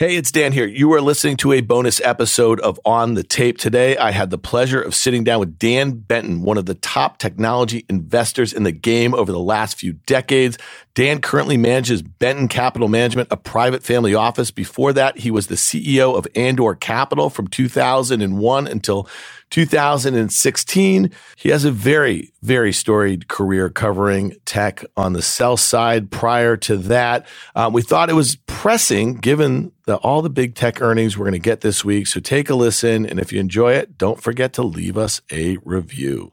[0.00, 0.66] Hey, it's Dan here.
[0.66, 3.58] You are listening to a bonus episode of On the Tape.
[3.58, 7.18] Today, I had the pleasure of sitting down with Dan Benton, one of the top
[7.18, 10.56] technology investors in the game over the last few decades.
[10.94, 14.50] Dan currently manages Benton Capital Management, a private family office.
[14.50, 19.08] Before that, he was the CEO of Andor Capital from 2001 until
[19.50, 21.10] 2016.
[21.36, 26.10] He has a very, very storied career covering tech on the sell side.
[26.10, 30.80] Prior to that, um, we thought it was pressing given the, all the big tech
[30.80, 32.06] earnings we're going to get this week.
[32.06, 33.06] So take a listen.
[33.06, 36.32] And if you enjoy it, don't forget to leave us a review.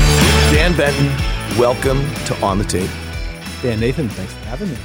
[0.51, 1.07] Dan Benton,
[1.57, 2.89] welcome to On the Tape.
[3.61, 4.75] Dan Nathan, thanks for having me.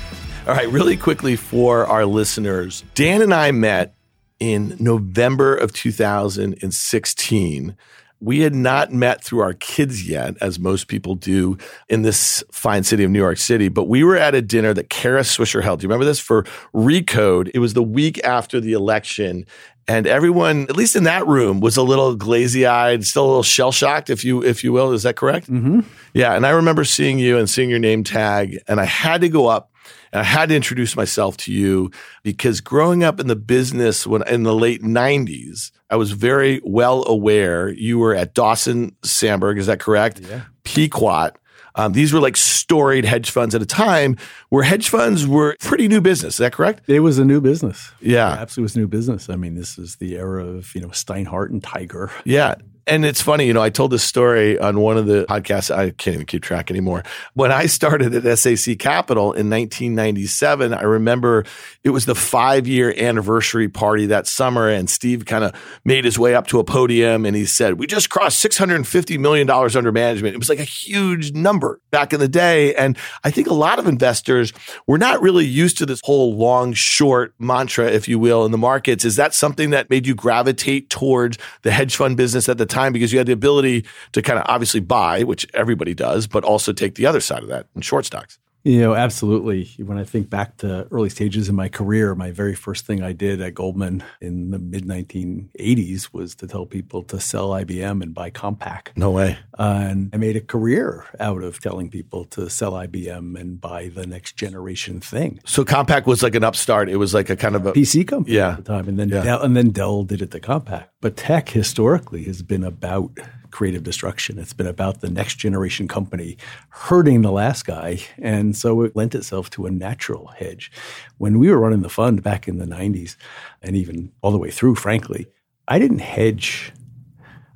[0.46, 3.96] All right, really quickly for our listeners, Dan and I met
[4.38, 7.76] in November of 2016.
[8.20, 12.82] We had not met through our kids yet, as most people do in this fine
[12.82, 15.80] city of New York City, but we were at a dinner that Kara Swisher held.
[15.80, 16.18] Do you remember this?
[16.18, 17.50] For Recode.
[17.52, 19.46] It was the week after the election.
[19.88, 23.42] And everyone, at least in that room, was a little glazy eyed, still a little
[23.44, 24.92] shell shocked, if you if you will.
[24.92, 25.48] Is that correct?
[25.48, 25.80] Mm-hmm.
[26.12, 26.34] Yeah.
[26.34, 29.46] And I remember seeing you and seeing your name tag, and I had to go
[29.46, 29.70] up
[30.12, 31.90] and I had to introduce myself to you
[32.22, 37.04] because growing up in the business when in the late 90s, I was very well
[37.06, 40.20] aware you were at Dawson Samberg, is that correct?
[40.20, 40.42] Yeah.
[40.64, 41.30] Pequot.
[41.76, 44.16] Um, these were like storied hedge funds at a time
[44.48, 46.34] where hedge funds were pretty new business.
[46.34, 46.88] Is that correct?
[46.88, 47.92] It was a new business.
[48.00, 48.32] Yeah.
[48.34, 49.28] It absolutely was new business.
[49.28, 52.10] I mean, this is the era of, you know, Steinhardt and Tiger.
[52.24, 52.54] Yeah.
[52.88, 55.74] And it's funny, you know, I told this story on one of the podcasts.
[55.74, 57.02] I can't even keep track anymore.
[57.34, 61.44] When I started at SAC Capital in 1997, I remember
[61.82, 64.68] it was the five year anniversary party that summer.
[64.68, 65.52] And Steve kind of
[65.84, 69.50] made his way up to a podium and he said, We just crossed $650 million
[69.50, 70.36] under management.
[70.36, 72.72] It was like a huge number back in the day.
[72.76, 74.52] And I think a lot of investors
[74.86, 78.58] were not really used to this whole long, short mantra, if you will, in the
[78.58, 79.04] markets.
[79.04, 82.75] Is that something that made you gravitate towards the hedge fund business at the time?
[82.76, 86.44] Time because you had the ability to kind of obviously buy, which everybody does, but
[86.44, 88.38] also take the other side of that in short stocks.
[88.66, 89.70] You know, absolutely.
[89.78, 93.12] When I think back to early stages in my career, my very first thing I
[93.12, 98.12] did at Goldman in the mid 1980s was to tell people to sell IBM and
[98.12, 98.88] buy Compaq.
[98.96, 99.38] No way.
[99.56, 104.04] and I made a career out of telling people to sell IBM and buy the
[104.04, 105.38] next generation thing.
[105.46, 106.88] So Compaq was like an upstart.
[106.88, 108.50] It was like a kind of a PC company Yeah.
[108.54, 109.22] at the time, and then Yeah.
[109.22, 110.86] Dell, and then Dell did it to Compaq.
[111.00, 113.12] But tech historically has been about
[113.50, 114.38] creative destruction.
[114.38, 116.36] It's been about the next generation company
[116.70, 120.70] hurting the last guy, and so it lent itself to a natural hedge.
[121.18, 123.16] When we were running the fund back in the '90s,
[123.62, 125.26] and even all the way through, frankly,
[125.68, 126.72] I didn't hedge.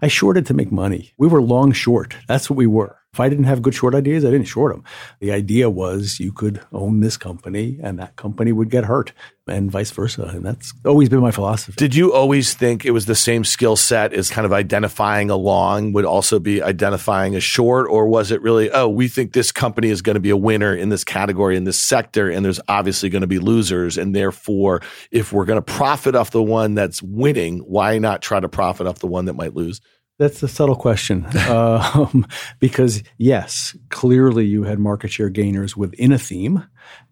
[0.03, 1.13] I shorted to make money.
[1.19, 2.17] We were long short.
[2.27, 3.00] That's what we were.
[3.13, 4.85] If I didn't have good short ideas, I didn't short them.
[5.19, 9.13] The idea was you could own this company and that company would get hurt
[9.49, 10.23] and vice versa.
[10.23, 11.75] And that's always been my philosophy.
[11.77, 15.35] Did you always think it was the same skill set as kind of identifying a
[15.35, 19.51] long would also be identifying a short, or was it really, oh, we think this
[19.51, 22.61] company is going to be a winner in this category, in this sector, and there's
[22.69, 23.99] obviously going to be losers.
[23.99, 28.39] And therefore, if we're going to profit off the one that's winning, why not try
[28.39, 29.81] to profit off the one that might lose?
[30.21, 31.25] That's a subtle question.
[31.49, 32.27] um,
[32.59, 36.63] because, yes, clearly you had market share gainers within a theme,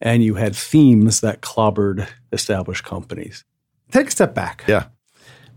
[0.02, 3.46] and you had themes that clobbered established companies.
[3.92, 4.62] Take a step back.
[4.68, 4.88] Yeah.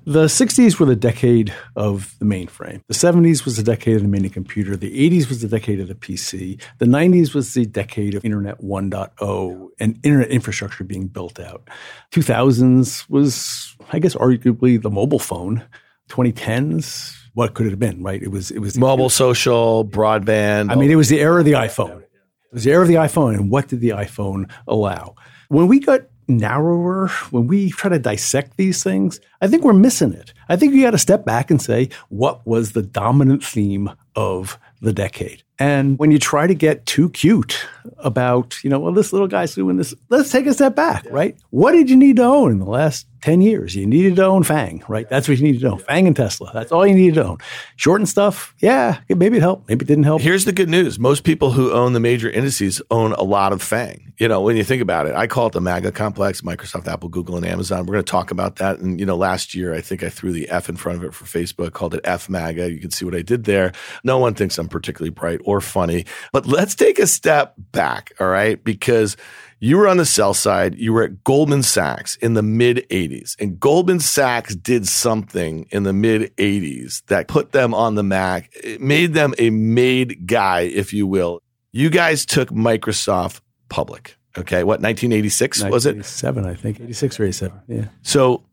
[0.05, 2.83] The 60s were the decade of the mainframe.
[2.87, 4.77] The 70s was the decade of the mini computer.
[4.77, 6.57] The 80s was the decade of the PC.
[6.77, 11.69] The 90s was the decade of Internet 1.0 and internet infrastructure being built out.
[12.13, 15.65] 2000s was, I guess, arguably the mobile phone.
[16.09, 18.21] 2010s, what could it have been, right?
[18.21, 20.71] It was, it was Mobile, social, broadband.
[20.71, 22.01] I mean, it was the era of the iPhone.
[22.01, 22.09] It
[22.53, 23.35] was the era of the iPhone.
[23.35, 25.15] And what did the iPhone allow?
[25.47, 30.13] When we got narrower, when we try to dissect these things, I think we're missing
[30.13, 30.33] it.
[30.49, 34.57] I think you got to step back and say, what was the dominant theme of
[34.81, 35.43] the decade?
[35.61, 37.67] And when you try to get too cute
[37.99, 41.11] about, you know, well, this little guy's doing this, let's take a step back, yeah.
[41.13, 41.37] right?
[41.51, 43.75] What did you need to own in the last 10 years?
[43.75, 45.07] You needed to own FANG, right?
[45.07, 45.77] That's what you needed to own.
[45.77, 46.49] FANG and Tesla.
[46.51, 47.37] That's all you needed to own.
[47.75, 49.69] Short and stuff, yeah, maybe it helped.
[49.69, 50.21] Maybe it didn't help.
[50.21, 50.97] Here's the good news.
[50.97, 54.13] Most people who own the major indices own a lot of FANG.
[54.17, 57.09] You know, when you think about it, I call it the MAGA complex, Microsoft, Apple,
[57.09, 57.85] Google, and Amazon.
[57.85, 58.79] We're going to talk about that.
[58.79, 61.13] And, you know, last year, I think I threw the F in front of it
[61.13, 62.71] for Facebook, called it F MAGA.
[62.71, 63.71] You can see what I did there.
[64.03, 66.05] No one thinks I'm particularly bright or funny.
[66.31, 68.61] But let's take a step back, all right?
[68.63, 69.17] Because
[69.59, 70.75] you were on the sell side.
[70.75, 73.35] You were at Goldman Sachs in the mid 80s.
[73.39, 78.49] And Goldman Sachs did something in the mid 80s that put them on the Mac.
[78.55, 81.41] It made them a made guy, if you will.
[81.71, 84.17] You guys took Microsoft public.
[84.37, 84.63] Okay.
[84.63, 85.95] What, 1986 was it?
[85.95, 86.79] 87, I think.
[86.79, 87.61] 86 or 87.
[87.67, 87.85] Yeah.
[88.01, 88.43] So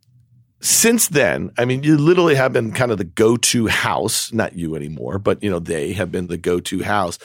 [0.60, 4.75] since then, I mean, you literally have been kind of the go-to house, not you
[4.75, 7.19] anymore, but you know, they have been the go-to house.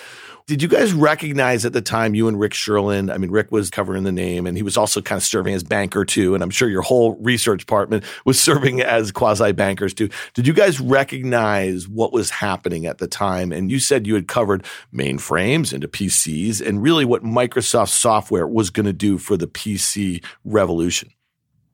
[0.46, 3.12] Did you guys recognize at the time you and Rick Sherlund?
[3.12, 5.64] I mean, Rick was covering the name and he was also kind of serving as
[5.64, 6.36] banker too.
[6.36, 10.10] And I'm sure your whole research department was serving as quasi bankers too.
[10.34, 13.54] Did you guys recognize what was happening at the time?
[13.54, 18.70] And you said you had covered mainframes into PCs and really what Microsoft software was
[18.70, 21.10] going to do for the PC revolution.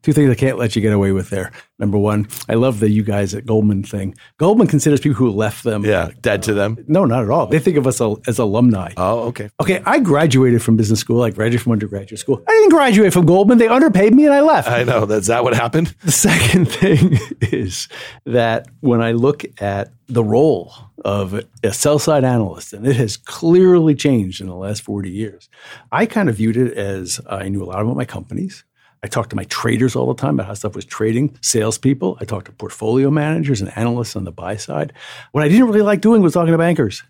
[0.01, 1.51] Two things I can't let you get away with there.
[1.77, 4.15] Number one, I love the you guys at Goldman thing.
[4.37, 5.83] Goldman considers people who left them.
[5.83, 6.77] Yeah, dead to them.
[6.87, 7.47] No, not at all.
[7.47, 8.93] They think of us as alumni.
[8.95, 9.49] Oh, okay.
[9.61, 11.23] Okay, I graduated from business school.
[11.23, 12.41] I graduated from undergraduate school.
[12.47, 13.57] I didn't graduate from Goldman.
[13.57, 14.69] They underpaid me and I left.
[14.69, 15.05] I know.
[15.05, 15.93] That's that what happened?
[16.03, 17.89] The second thing is
[18.25, 20.73] that when I look at the role
[21.05, 25.49] of a sell side analyst, and it has clearly changed in the last 40 years,
[25.91, 28.63] I kind of viewed it as I knew a lot about my companies.
[29.03, 32.17] I talked to my traders all the time about how stuff was trading, salespeople.
[32.19, 34.93] I talked to portfolio managers and analysts on the buy side.
[35.31, 37.03] What I didn't really like doing was talking to bankers.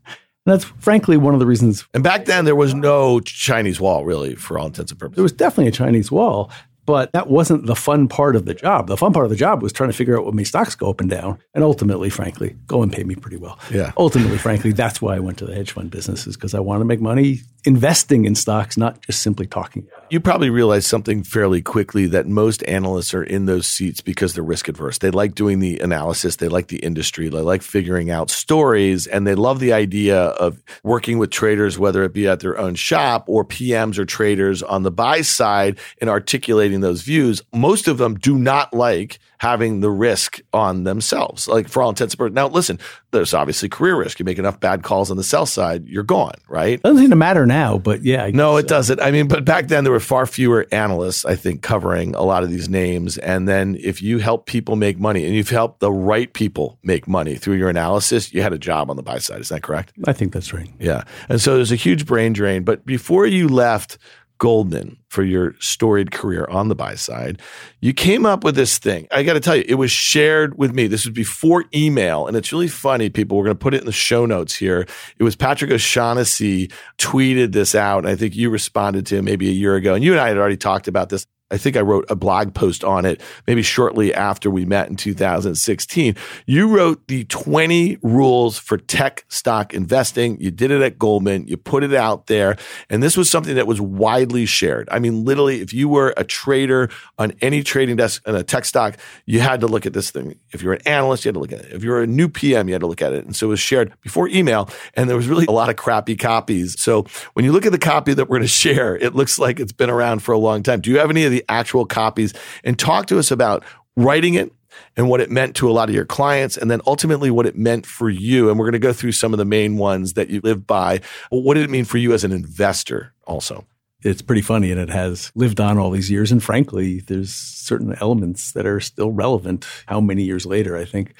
[0.46, 1.86] And that's frankly one of the reasons.
[1.94, 5.16] And back then, there was no Chinese wall, really, for all intents and purposes.
[5.16, 6.52] There was definitely a Chinese wall.
[6.86, 8.88] But that wasn't the fun part of the job.
[8.88, 10.90] The fun part of the job was trying to figure out what made stocks go
[10.90, 11.38] up and down.
[11.54, 13.60] And ultimately, frankly, go and pay me pretty well.
[13.72, 13.92] Yeah.
[13.96, 16.86] Ultimately, frankly, that's why I went to the hedge fund businesses because I wanted to
[16.86, 19.88] make money investing in stocks, not just simply talking.
[20.10, 24.44] You probably realized something fairly quickly that most analysts are in those seats because they're
[24.44, 24.98] risk adverse.
[24.98, 29.28] They like doing the analysis, they like the industry, they like figuring out stories, and
[29.28, 33.26] they love the idea of working with traders, whether it be at their own shop
[33.28, 38.16] or PMs or traders on the buy side and articulating those views, most of them
[38.16, 41.48] do not like having the risk on themselves.
[41.48, 42.36] Like for all intents and purposes.
[42.36, 42.80] Now, listen,
[43.12, 44.20] there's obviously career risk.
[44.20, 46.82] You make enough bad calls on the sell side, you're gone, right?
[46.82, 48.26] Doesn't seem to matter now, but yeah.
[48.26, 48.68] I no, it so.
[48.68, 49.02] doesn't.
[49.02, 52.44] I mean, but back then there were far fewer analysts, I think, covering a lot
[52.44, 53.18] of these names.
[53.18, 57.08] And then if you help people make money and you've helped the right people make
[57.08, 59.40] money through your analysis, you had a job on the buy side.
[59.40, 59.94] Is that correct?
[60.06, 60.70] I think that's right.
[60.80, 61.04] Yeah.
[61.30, 62.64] And so there's a huge brain drain.
[62.64, 63.98] But before you left
[64.40, 67.42] Goldman for your storied career on the buy side,
[67.82, 69.08] you came up with this thing.
[69.12, 70.88] I got to tell you, it was shared with me.
[70.88, 73.38] This was before email, and it's really funny, people.
[73.38, 74.88] We're going to put it in the show notes here.
[75.18, 79.50] It was Patrick O'Shaughnessy tweeted this out, and I think you responded to him maybe
[79.50, 81.26] a year ago, and you and I had already talked about this.
[81.52, 84.96] I think I wrote a blog post on it maybe shortly after we met in
[84.96, 86.16] 2016.
[86.46, 90.40] You wrote the 20 rules for tech stock investing.
[90.40, 91.48] You did it at Goldman.
[91.48, 92.56] You put it out there.
[92.90, 94.88] And this was something that was widely shared.
[94.92, 98.66] I mean, literally, if you were a trader on any trading desk in a tech
[98.66, 100.40] stock, you had to look at this thing.
[100.52, 101.74] If you're an analyst, you had to look at it.
[101.74, 103.26] If you're a new PM, you had to look at it.
[103.26, 104.70] And so it was shared before email.
[104.94, 106.80] And there was really a lot of crappy copies.
[106.80, 109.60] So when you look at the copy that we're going to share, it looks like
[109.60, 110.82] it's been around for a long time.
[110.82, 113.64] Do you have any of the the actual copies and talk to us about
[113.96, 114.52] writing it
[114.96, 117.58] and what it meant to a lot of your clients, and then ultimately what it
[117.58, 118.50] meant for you.
[118.50, 121.02] And we're going to go through some of the main ones that you live by.
[121.30, 123.66] What did it mean for you as an investor also?
[124.02, 126.32] It's pretty funny, and it has lived on all these years.
[126.32, 129.66] And frankly, there's certain elements that are still relevant.
[129.88, 130.78] How many years later?
[130.78, 131.14] I think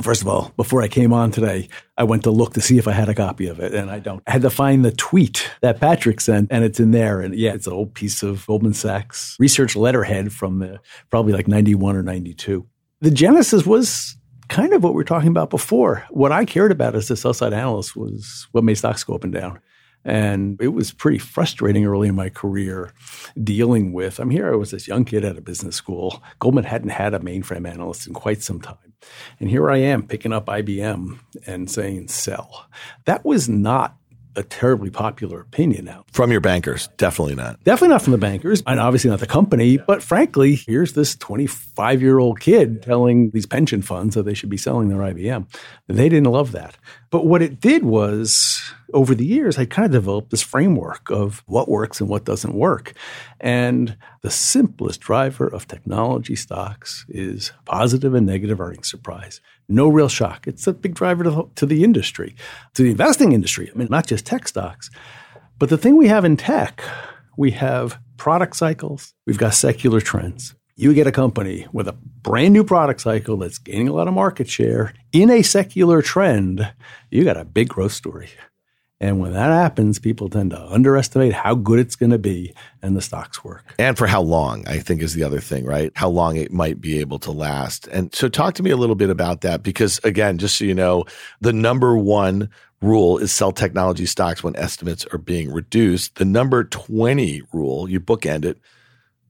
[0.00, 2.86] First of all, before I came on today, I went to look to see if
[2.86, 4.22] I had a copy of it, and I don't.
[4.28, 7.20] I had to find the tweet that Patrick sent, and it's in there.
[7.20, 10.78] And yeah, it's an old piece of Goldman Sachs research letterhead from the,
[11.10, 12.64] probably like 91 or 92.
[13.00, 14.16] The genesis was
[14.48, 16.06] kind of what we were talking about before.
[16.10, 19.24] What I cared about as a sell side analyst was what made stocks go up
[19.24, 19.60] and down.
[20.04, 22.92] And it was pretty frustrating early in my career
[23.42, 24.20] dealing with.
[24.20, 26.22] I'm here, I was this young kid at a business school.
[26.38, 28.87] Goldman hadn't had a mainframe analyst in quite some time.
[29.40, 32.66] And here I am picking up IBM and saying sell.
[33.04, 33.96] That was not
[34.38, 36.04] a terribly popular opinion now.
[36.12, 37.62] From your bankers, definitely not.
[37.64, 39.78] Definitely not from the bankers, and obviously not the company.
[39.78, 44.48] But frankly, here's this 25 year old kid telling these pension funds that they should
[44.48, 45.46] be selling their IBM.
[45.88, 46.78] They didn't love that.
[47.10, 48.62] But what it did was,
[48.94, 52.54] over the years, I kind of developed this framework of what works and what doesn't
[52.54, 52.94] work.
[53.40, 59.40] And the simplest driver of technology stocks is positive and negative earnings surprise.
[59.68, 60.46] No real shock.
[60.46, 62.34] It's a big driver to the, to the industry,
[62.74, 63.70] to the investing industry.
[63.72, 64.90] I mean, not just tech stocks.
[65.58, 66.82] But the thing we have in tech,
[67.36, 72.52] we have product cycles, we've got secular trends you get a company with a brand
[72.52, 76.72] new product cycle that's gaining a lot of market share in a secular trend,
[77.10, 78.30] you got a big growth story.
[79.00, 82.52] And when that happens, people tend to underestimate how good it's going to be
[82.82, 83.74] and the stocks work.
[83.78, 85.92] And for how long, I think is the other thing, right?
[85.94, 87.86] How long it might be able to last.
[87.88, 90.74] And so talk to me a little bit about that because again, just so you
[90.74, 91.04] know,
[91.40, 92.50] the number one
[92.80, 96.16] rule is sell technology stocks when estimates are being reduced.
[96.16, 98.58] The number 20 rule, you bookend it,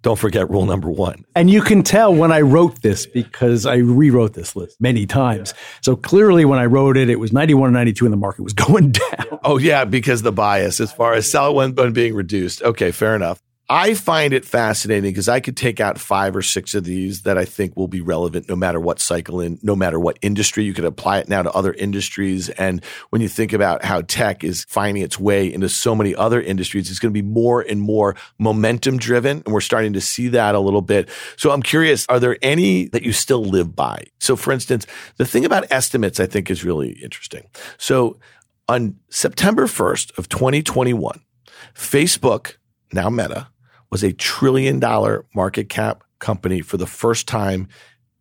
[0.02, 1.25] don't forget rule number one.
[1.35, 5.55] And you can tell when I wrote this because I rewrote this list many times.
[5.83, 8.52] So clearly, when I wrote it, it was 91 and 92, and the market was
[8.67, 9.40] going down.
[9.43, 12.62] Oh, yeah, because the bias as far as sell when, when being reduced.
[12.62, 13.43] Okay, fair enough.
[13.70, 17.37] I find it fascinating because I could take out five or six of these that
[17.37, 20.64] I think will be relevant no matter what cycle in, no matter what industry.
[20.64, 22.48] You could apply it now to other industries.
[22.48, 26.40] And when you think about how tech is finding its way into so many other
[26.40, 29.42] industries, it's going to be more and more momentum driven.
[29.44, 31.10] And we're starting to see that a little bit.
[31.37, 34.04] So I'm curious, are there any that you still live by?
[34.18, 34.87] So for instance,
[35.18, 37.44] the thing about estimates I think is really interesting.
[37.76, 38.16] So
[38.66, 41.20] on September 1st of 2021,
[41.75, 42.56] Facebook,
[42.94, 43.48] now Meta,
[43.90, 47.68] was a trillion dollar market cap company for the first time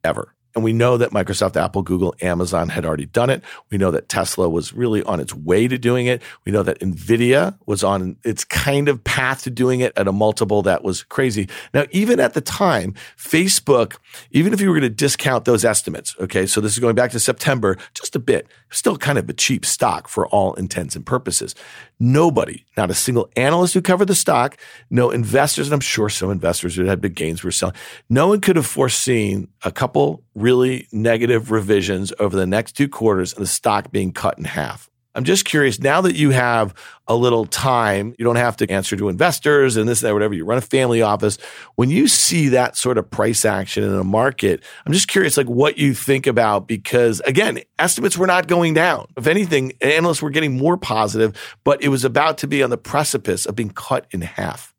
[0.03, 0.33] ever.
[0.57, 3.43] And we know that Microsoft, Apple, Google, Amazon had already done it.
[3.69, 6.24] We know that Tesla was really on its way to doing it.
[6.45, 10.12] We know that Nvidia was on its kind of path to doing it at a
[10.12, 11.47] multiple that was crazy.
[11.75, 13.97] Now, even at the time, Facebook,
[14.31, 17.12] even if you were going to discount those estimates, okay, so this is going back
[17.12, 21.05] to September, just a bit, still kind of a cheap stock for all intents and
[21.05, 21.53] purposes.
[21.99, 24.57] Nobody, not a single analyst who covered the stock,
[24.91, 27.75] no investors, and I'm sure some investors who had big gains were selling.
[28.07, 33.33] No one could have foreseen a couple really negative revisions over the next two quarters
[33.33, 34.91] and the stock being cut in half.
[35.17, 36.75] I'm just curious now that you have
[37.07, 40.36] a little time, you don't have to answer to investors and this, and that, whatever.
[40.36, 41.39] You run a family office.
[41.74, 45.47] When you see that sort of price action in a market, I'm just curious, like
[45.47, 49.07] what you think about because again, estimates were not going down.
[49.17, 52.77] If anything, analysts were getting more positive, but it was about to be on the
[52.77, 54.75] precipice of being cut in half.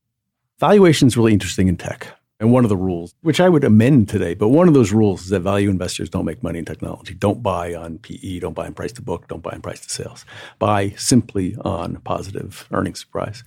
[0.61, 2.18] Valuation is really interesting in tech.
[2.41, 5.23] And one of the rules, which I would amend today, but one of those rules
[5.23, 7.15] is that value investors don't make money in technology.
[7.15, 9.91] Don't buy on PE, don't buy on price to book, don't buy on price to
[9.91, 10.25] sales.
[10.61, 13.43] Buy simply on positive earnings surprise.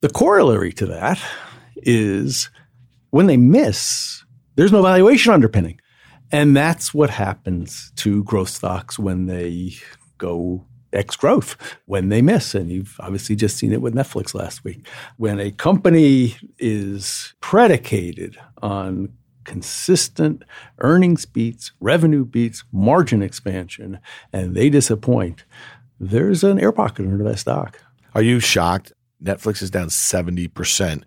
[0.00, 1.20] The corollary to that
[1.76, 2.48] is
[3.10, 4.24] when they miss,
[4.56, 5.78] there's no valuation underpinning.
[6.32, 9.74] And that's what happens to growth stocks when they
[10.16, 11.56] go X growth
[11.86, 12.54] when they miss.
[12.54, 14.86] And you've obviously just seen it with Netflix last week.
[15.16, 19.12] When a company is predicated on
[19.44, 20.44] consistent
[20.78, 23.98] earnings beats, revenue beats, margin expansion,
[24.32, 25.44] and they disappoint,
[25.98, 27.78] there's an air pocket under that stock.
[28.14, 28.92] Are you shocked?
[29.22, 31.02] Netflix is down 70%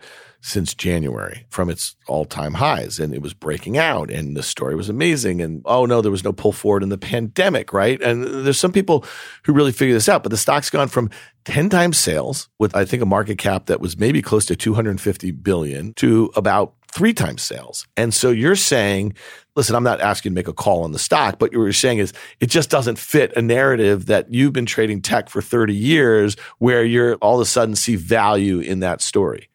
[0.45, 2.99] since January from its all time highs.
[2.99, 5.41] And it was breaking out and the story was amazing.
[5.41, 7.99] And oh no, there was no pull forward in the pandemic, right?
[8.01, 9.05] And there's some people
[9.45, 11.09] who really figure this out, but the stock's gone from
[11.45, 15.31] 10 times sales with, I think, a market cap that was maybe close to 250
[15.31, 17.87] billion to about three times sales.
[17.95, 19.13] And so you're saying,
[19.55, 21.99] listen, I'm not asking to make a call on the stock, but what you're saying
[21.99, 26.35] is it just doesn't fit a narrative that you've been trading tech for 30 years
[26.59, 29.47] where you're all of a sudden see value in that story.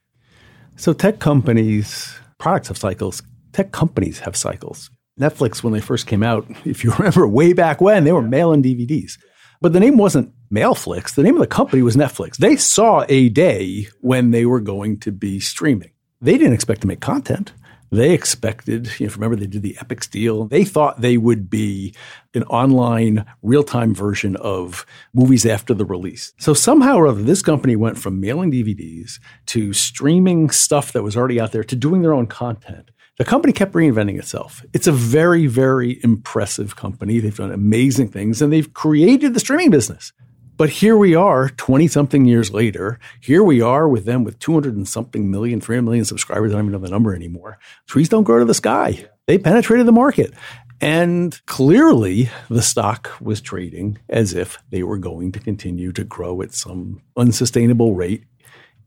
[0.78, 3.20] So tech companies, products have cycles.
[3.52, 4.90] Tech companies have cycles.
[5.20, 8.62] Netflix, when they first came out, if you remember way back when, they were mailing
[8.62, 9.18] DVDs.
[9.61, 11.16] But the name wasn't Mailflix.
[11.16, 12.37] The name of the company was Netflix.
[12.37, 15.90] They saw a day when they were going to be streaming.
[16.20, 17.52] They didn't expect to make content.
[17.90, 20.45] They expected, you know, remember they did the Epix deal.
[20.45, 21.95] They thought they would be
[22.35, 26.33] an online real time version of movies after the release.
[26.38, 31.16] So somehow or other, this company went from mailing DVDs to streaming stuff that was
[31.16, 32.90] already out there to doing their own content.
[33.18, 34.64] The company kept reinventing itself.
[34.73, 37.18] It's a very, very impressive company.
[37.18, 40.12] They've done amazing things and they've created the streaming business.
[40.58, 42.98] But here we are 20 something years later.
[43.20, 46.50] Here we are with them with 200 and something million, 300 million subscribers.
[46.50, 47.60] I don't even know the number anymore.
[47.86, 49.08] Trees don't grow to the sky.
[49.28, 50.34] They penetrated the market.
[50.80, 56.42] And clearly, the stock was trading as if they were going to continue to grow
[56.42, 58.24] at some unsustainable rate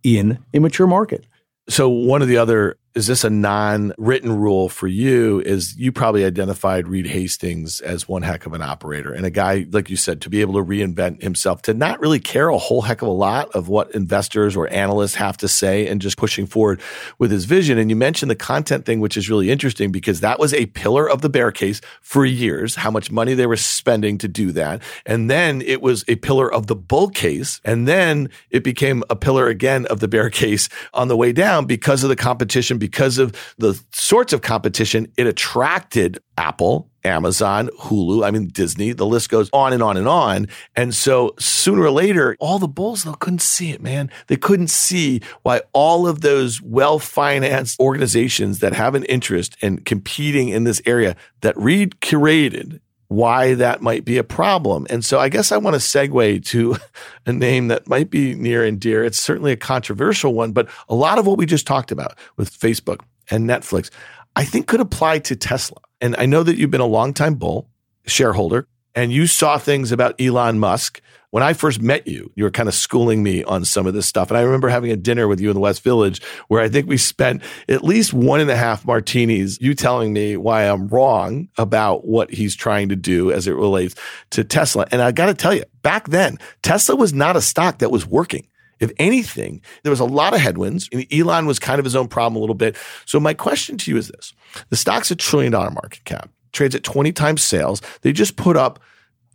[0.04, 1.26] in a mature market.
[1.70, 6.26] So, one of the other is this a non-written rule for you is you probably
[6.26, 10.20] identified Reed Hastings as one heck of an operator and a guy like you said
[10.22, 13.12] to be able to reinvent himself to not really care a whole heck of a
[13.12, 16.82] lot of what investors or analysts have to say and just pushing forward
[17.18, 17.78] with his vision.
[17.78, 21.10] And you mentioned the content thing which is really interesting because that was a pillar
[21.10, 24.82] of the bear case for years how much money they were spending to do that.
[25.06, 27.62] And then it was a pillar of the bull case.
[27.64, 31.66] And then it became a pillar again of the bear case on the way down
[31.66, 38.26] because of the competition because of the sorts of competition, it attracted Apple, Amazon, Hulu,
[38.26, 40.48] I mean, Disney, the list goes on and on and on.
[40.76, 44.10] And so sooner or later, all the bulls, they couldn't see it, man.
[44.28, 49.78] They couldn't see why all of those well financed organizations that have an interest in
[49.82, 52.80] competing in this area that Reed curated
[53.12, 54.88] why that might be a problem.
[54.90, 56.78] And so I guess I want to segue to
[57.26, 59.04] a name that might be near and dear.
[59.04, 62.58] It's certainly a controversial one, but a lot of what we just talked about with
[62.58, 63.90] Facebook and Netflix,
[64.38, 65.82] I think could apply to Tesla.
[66.00, 67.70] And I know that you've been a longtime bull
[68.08, 68.66] shareholder
[68.96, 72.70] and you saw things about Elon Musk when I first met you, you were kind
[72.70, 74.30] of schooling me on some of this stuff.
[74.30, 76.88] And I remember having a dinner with you in the West Village where I think
[76.88, 81.48] we spent at least one and a half martinis, you telling me why I'm wrong
[81.58, 83.96] about what he's trying to do as it relates
[84.32, 84.86] to Tesla.
[84.92, 88.06] And I got to tell you, back then, Tesla was not a stock that was
[88.06, 88.48] working.
[88.82, 90.90] If anything, there was a lot of headwinds.
[91.14, 92.76] Elon was kind of his own problem a little bit.
[93.06, 94.34] So my question to you is this.
[94.70, 97.82] The stock's a trillion dollar market cap, trades at 20 times sales.
[98.02, 98.80] They just put up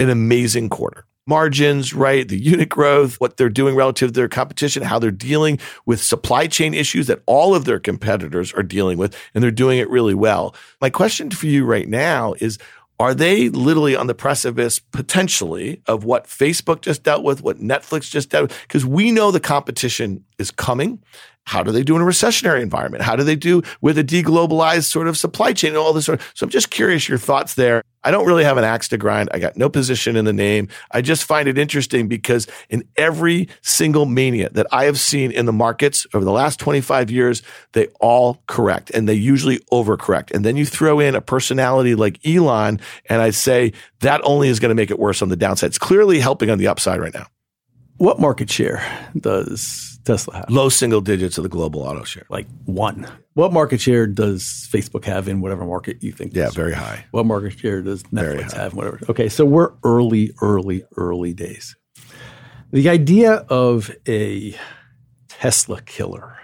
[0.01, 2.29] an amazing quarter margins, right?
[2.29, 6.47] The unit growth, what they're doing relative to their competition, how they're dealing with supply
[6.47, 10.15] chain issues that all of their competitors are dealing with, and they're doing it really
[10.15, 10.55] well.
[10.81, 12.59] My question for you right now is,
[12.99, 18.11] are they literally on the precipice potentially of what Facebook just dealt with, what Netflix
[18.11, 18.63] just dealt with?
[18.63, 21.03] Because we know the competition is coming
[21.47, 23.05] how do they do in a recessionary environment?
[23.05, 26.21] How do they do with a deglobalized sort of supply chain and all this sort
[26.21, 26.33] of?
[26.35, 27.83] So I'm just curious your thoughts there.
[28.03, 29.31] I don't really have an axe to grind.
[29.33, 30.69] I got no position in the name.
[30.91, 35.47] I just find it interesting because in every single mania that I have seen in
[35.47, 37.43] the markets over the last 25 years,
[37.73, 40.33] they all correct and they usually overcorrect.
[40.33, 44.59] And then you throw in a personality like Elon and I say that only is
[44.59, 45.69] going to make it worse on the downside.
[45.69, 47.27] It's clearly helping on the upside right now.
[47.99, 48.85] What market share
[49.17, 50.51] does Tesla have?
[50.51, 52.27] Low single digits of the global auto share.
[52.29, 53.07] Like one.
[53.35, 56.35] What market share does Facebook have in whatever market you think?
[56.35, 57.05] Yeah, very high.
[57.11, 58.75] What market share does Netflix have?
[58.75, 59.01] Whatever.
[59.09, 61.77] Okay, so we're early, early, early days.
[62.73, 64.57] The idea of a
[65.29, 66.37] Tesla killer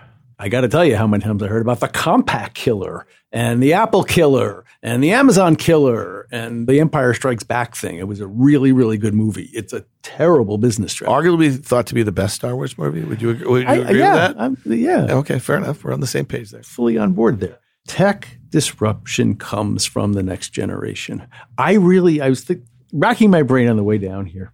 [0.42, 3.62] I got to tell you how many times I heard about the Compaq killer and
[3.62, 7.96] the Apple killer and the Amazon killer and the Empire Strikes Back thing.
[7.96, 9.50] It was a really, really good movie.
[9.54, 11.28] It's a terrible business strategy.
[11.28, 13.02] Arguably thought to be the best Star Wars movie.
[13.02, 14.42] Would you, would you I, agree yeah, with that?
[14.42, 15.14] I'm, yeah.
[15.16, 15.82] Okay, fair enough.
[15.82, 16.62] We're on the same page there.
[16.62, 17.58] Fully on board there.
[17.86, 21.26] Tech disruption comes from the next generation.
[21.56, 22.60] I really, I was th-
[22.92, 24.52] racking my brain on the way down here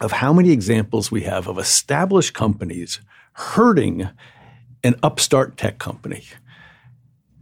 [0.00, 3.00] of how many examples we have of established companies
[3.34, 4.08] hurting
[4.82, 6.24] an upstart tech company.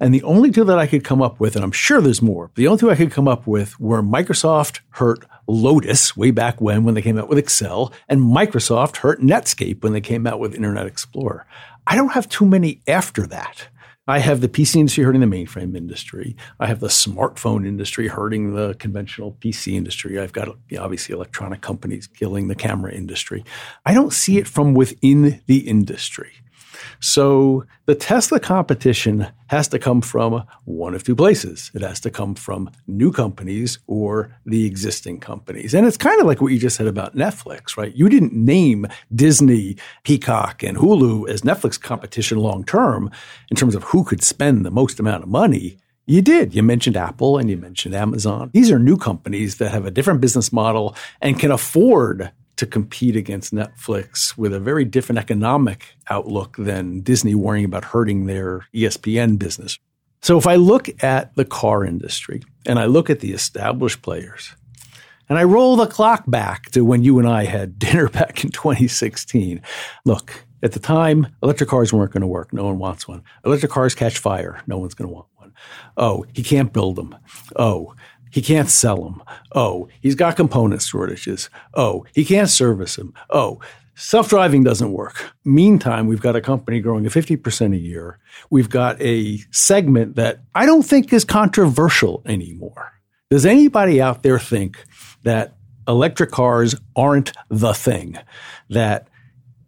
[0.03, 2.51] And the only two that I could come up with, and I'm sure there's more,
[2.57, 6.83] the only two I could come up with were Microsoft hurt Lotus way back when,
[6.83, 10.57] when they came out with Excel, and Microsoft hurt Netscape when they came out with
[10.57, 11.47] Internet Explorer.
[11.87, 13.69] I don't have too many after that.
[14.09, 16.35] I have the PC industry hurting the mainframe industry.
[16.59, 20.19] I have the smartphone industry hurting the conventional PC industry.
[20.19, 23.45] I've got obviously electronic companies killing the camera industry.
[23.87, 26.42] I don't see it from within the industry.
[27.03, 31.73] So the Tesla competition has to come from one of two places.
[31.75, 35.75] It has to come from new companies or the existing companies.
[35.75, 37.93] And it's kind of like what you just said about Netflix, right?
[37.93, 43.11] You didn't name Disney, Peacock, and Hulu as Netflix competition long term
[43.51, 45.79] in terms of who could spend the most amount of money.
[46.07, 46.55] You did.
[46.55, 48.51] You mentioned Apple and you mentioned Amazon.
[48.55, 53.17] These are new companies that have a different business model and can afford to compete
[53.17, 59.39] against Netflix with a very different economic outlook than Disney worrying about hurting their ESPN
[59.39, 59.79] business.
[60.21, 64.55] So if I look at the car industry and I look at the established players,
[65.29, 68.51] and I roll the clock back to when you and I had dinner back in
[68.51, 69.63] 2016.
[70.05, 72.53] Look, at the time, electric cars weren't going to work.
[72.53, 73.23] No one wants one.
[73.45, 74.63] Electric cars catch fire.
[74.67, 75.53] No one's going to want one.
[75.97, 77.17] Oh, he can't build them.
[77.57, 77.95] Oh,
[78.33, 79.23] he can't sell them.
[79.55, 81.51] Oh, he's got component shortages.
[81.75, 83.13] Oh, he can't service them.
[83.29, 83.61] Oh,
[83.95, 85.35] self driving doesn't work.
[85.45, 88.19] Meantime, we've got a company growing at 50% a year.
[88.49, 92.93] We've got a segment that I don't think is controversial anymore.
[93.31, 94.83] Does anybody out there think
[95.25, 95.55] that
[95.87, 98.17] electric cars aren't the thing?
[98.71, 99.09] That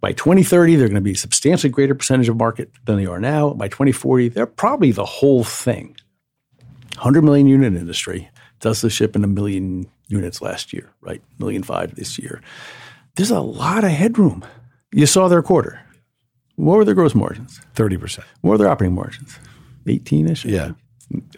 [0.00, 3.20] by 2030, they're going to be a substantially greater percentage of market than they are
[3.20, 3.52] now.
[3.52, 5.96] By 2040, they're probably the whole thing.
[6.94, 8.30] 100 million unit industry.
[8.64, 11.22] Tesla shipping a million units last year, right?
[11.38, 12.40] Million five this year.
[13.14, 14.42] There's a lot of headroom.
[14.90, 15.80] You saw their quarter.
[16.56, 17.60] What were their gross margins?
[17.74, 18.20] 30%.
[18.40, 19.38] What were their operating margins?
[19.86, 20.44] 18 ish?
[20.46, 20.72] Yeah.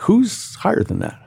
[0.01, 1.21] Who's higher than that?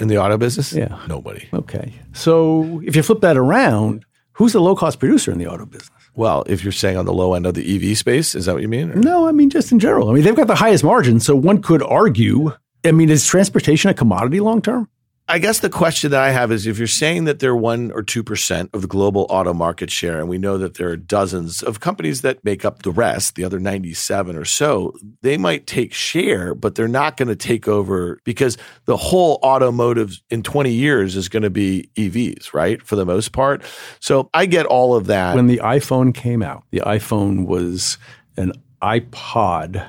[0.00, 0.72] In the auto business?
[0.72, 0.98] Yeah.
[1.06, 1.48] Nobody.
[1.54, 1.94] Okay.
[2.14, 5.90] So if you flip that around, who's the low cost producer in the auto business?
[6.16, 8.62] Well, if you're saying on the low end of the EV space, is that what
[8.62, 8.90] you mean?
[8.90, 8.96] Or?
[8.96, 10.10] No, I mean just in general.
[10.10, 11.20] I mean, they've got the highest margin.
[11.20, 12.52] So one could argue,
[12.84, 14.88] I mean, is transportation a commodity long term?
[15.30, 18.02] I guess the question that I have is if you're saying that they're one or
[18.02, 21.80] 2% of the global auto market share, and we know that there are dozens of
[21.80, 26.54] companies that make up the rest, the other 97 or so, they might take share,
[26.54, 31.28] but they're not going to take over because the whole automotive in 20 years is
[31.28, 32.82] going to be EVs, right?
[32.82, 33.62] For the most part.
[34.00, 35.36] So I get all of that.
[35.36, 37.98] When the iPhone came out, the iPhone was
[38.38, 39.86] an iPod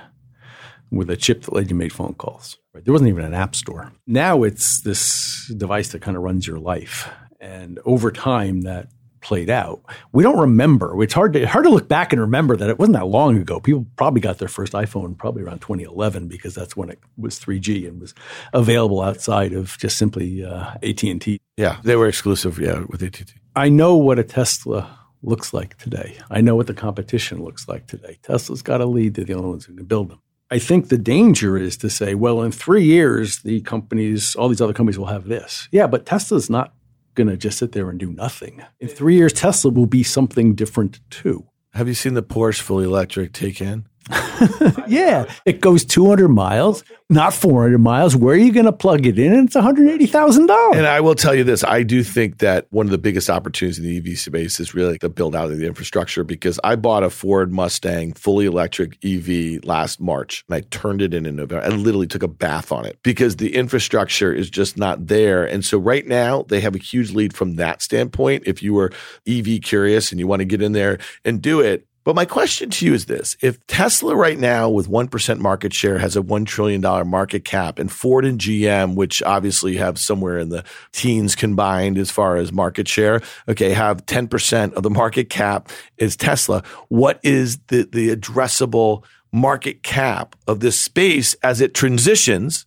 [0.92, 2.59] with a chip that let you make phone calls.
[2.74, 2.86] Right?
[2.86, 3.92] There wasn't even an app store.
[4.06, 7.10] Now it's this device that kind of runs your life.
[7.40, 8.90] And over time, that
[9.22, 9.82] played out.
[10.12, 11.02] We don't remember.
[11.04, 13.60] It's hard to hard to look back and remember that it wasn't that long ago.
[13.60, 17.88] People probably got their first iPhone probably around 2011 because that's when it was 3G
[17.88, 18.14] and was
[18.54, 21.40] available outside of just simply uh, AT&T.
[21.58, 22.60] Yeah, they were exclusive.
[22.60, 23.26] Yeah, with AT&T.
[23.56, 26.18] I know what a Tesla looks like today.
[26.30, 28.20] I know what the competition looks like today.
[28.24, 29.16] Tesla's got a lead.
[29.16, 30.22] They're the only ones who can build them.
[30.52, 34.62] I think the danger is to say, well, in three years, the companies, all these
[34.62, 35.68] other companies will have this.
[35.72, 36.74] Yeah, but Tesla's not
[37.14, 38.64] going to just sit there and do nothing.
[38.80, 41.46] In three years, Tesla will be something different too.
[41.74, 43.84] Have you seen the Porsche fully electric Taycan?
[44.88, 48.16] yeah, it goes 200 miles, not 400 miles.
[48.16, 49.34] Where are you going to plug it in?
[49.34, 50.76] And it's $180,000.
[50.76, 53.78] And I will tell you this I do think that one of the biggest opportunities
[53.78, 57.04] in the EV space is really the build out of the infrastructure because I bought
[57.04, 61.66] a Ford Mustang fully electric EV last March and I turned it in in November.
[61.66, 65.46] I literally took a bath on it because the infrastructure is just not there.
[65.46, 68.44] And so right now they have a huge lead from that standpoint.
[68.46, 68.92] If you were
[69.28, 72.72] EV curious and you want to get in there and do it, but my question
[72.72, 76.44] to you is this if Tesla right now, with 1% market share, has a $1
[76.48, 82.00] trillion market cap, and Ford and GM, which obviously have somewhere in the teens combined
[82.00, 85.70] as far as market share, okay, have 10% of the market cap
[86.00, 92.66] is Tesla, what is the, the addressable market cap of this space as it transitions?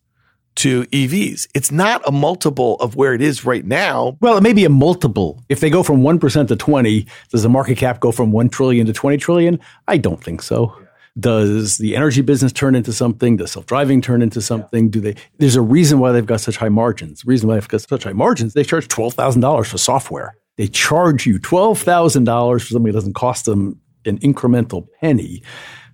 [0.57, 1.49] To EVs.
[1.55, 4.17] It's not a multiple of where it is right now.
[4.21, 5.43] Well, it may be a multiple.
[5.49, 8.87] If they go from 1% to 20, does the market cap go from 1 trillion
[8.87, 9.59] to 20 trillion?
[9.89, 10.77] I don't think so.
[11.19, 13.37] Does the energy business turn into something?
[13.37, 14.89] Does self-driving turn into something?
[14.89, 17.21] Do they There's a reason why they've got such high margins.
[17.21, 20.35] The reason why they've got such high margins, they charge $12,000 for software.
[20.57, 25.43] They charge you $12,000 for something that doesn't cost them an incremental penny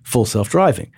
[0.03, 0.91] full self-driving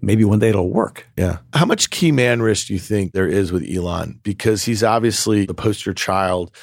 [0.00, 1.08] maybe one day it'll work.
[1.16, 1.38] Yeah.
[1.52, 4.20] How much key man risk do you think there is with Elon?
[4.22, 6.54] Because he's obviously the poster child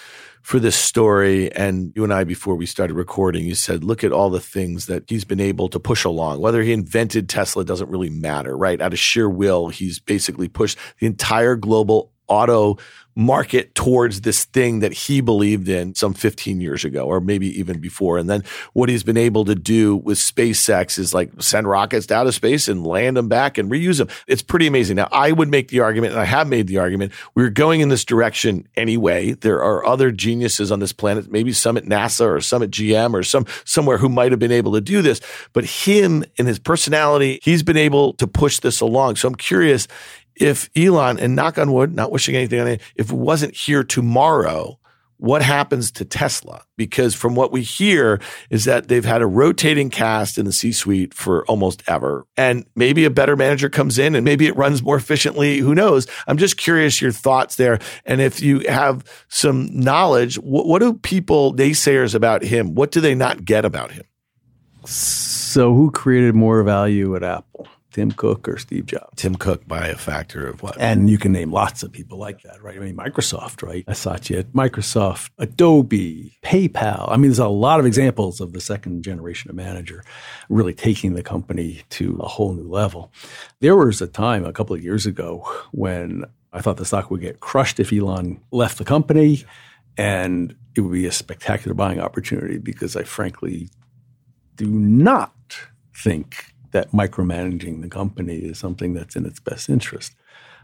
[0.41, 1.51] for this story.
[1.53, 4.85] And you and I, before we started recording, you said, look at all the things
[4.85, 6.39] that he's been able to push along.
[6.39, 8.79] Whether he invented Tesla doesn't really matter, right?
[8.79, 12.77] Out of sheer will, he's basically pushed the entire global auto
[13.15, 17.79] market towards this thing that he believed in some 15 years ago, or maybe even
[17.79, 18.17] before.
[18.17, 22.27] And then what he's been able to do with SpaceX is like send rockets out
[22.27, 24.09] of space and land them back and reuse them.
[24.27, 24.97] It's pretty amazing.
[24.97, 27.89] Now, I would make the argument, and I have made the argument, we're going in
[27.89, 29.31] this direction anyway.
[29.31, 33.13] There are other geniuses on this planet, maybe some at NASA or some at GM
[33.13, 35.21] or some somewhere who might have been able to do this.
[35.53, 39.15] But him and his personality, he's been able to push this along.
[39.15, 39.87] So I'm curious
[40.35, 43.83] if Elon, and knock on wood, not wishing anything on it, if it wasn't here
[43.83, 44.79] tomorrow,
[45.17, 46.63] what happens to Tesla?
[46.75, 48.19] Because from what we hear
[48.49, 52.27] is that they've had a rotating cast in the C suite for almost ever.
[52.35, 55.59] And maybe a better manager comes in and maybe it runs more efficiently.
[55.59, 56.07] Who knows?
[56.27, 57.79] I'm just curious your thoughts there.
[58.05, 62.99] And if you have some knowledge, what, what do people, naysayers about him, what do
[62.99, 64.03] they not get about him?
[64.85, 67.67] So who created more value at Apple?
[67.95, 69.13] Tim Cook or Steve Jobs.
[69.15, 70.75] Tim Cook by a factor of what?
[70.77, 72.75] And you can name lots of people like that, right?
[72.75, 73.85] I mean, Microsoft, right?
[73.95, 77.09] Satya at Microsoft, Adobe, PayPal.
[77.09, 80.03] I mean, there's a lot of examples of the second generation of manager
[80.49, 83.13] really taking the company to a whole new level.
[83.61, 87.21] There was a time a couple of years ago when I thought the stock would
[87.21, 89.45] get crushed if Elon left the company
[89.97, 93.69] and it would be a spectacular buying opportunity because I frankly
[94.57, 95.31] do not
[95.93, 100.13] think that micromanaging the company is something that's in its best interest.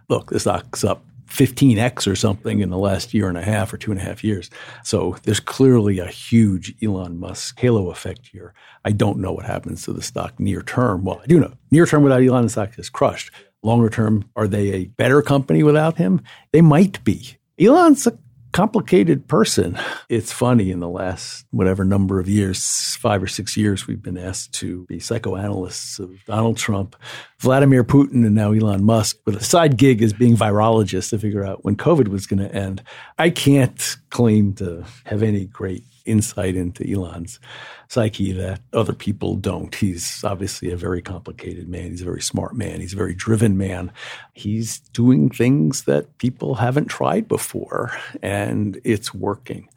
[0.09, 3.77] Look, the stock's up 15x or something in the last year and a half or
[3.77, 4.49] two and a half years.
[4.83, 8.53] So there's clearly a huge Elon Musk halo effect here.
[8.83, 11.05] I don't know what happens to the stock near term.
[11.05, 13.31] Well, I do know near term without Elon, the stock is crushed.
[13.63, 16.19] Longer term, are they a better company without him?
[16.51, 17.37] They might be.
[17.57, 18.17] Elon's a
[18.51, 19.77] complicated person.
[20.09, 24.17] It's funny in the last whatever number of years, five or six years, we've been
[24.17, 26.95] asked to be psychoanalysts of Donald Trump,
[27.39, 31.45] Vladimir Putin, and now Elon Musk with a side gig as being virologists to figure
[31.45, 32.83] out when COVID was going to end.
[33.17, 37.39] I can't claim to have any great insight into Elon's
[37.87, 39.73] psyche that other people don't.
[39.73, 41.91] He's obviously a very complicated man.
[41.91, 42.79] He's a very smart man.
[42.79, 43.91] He's a very driven man.
[44.33, 49.67] He's doing things that people haven't tried before, and it's working.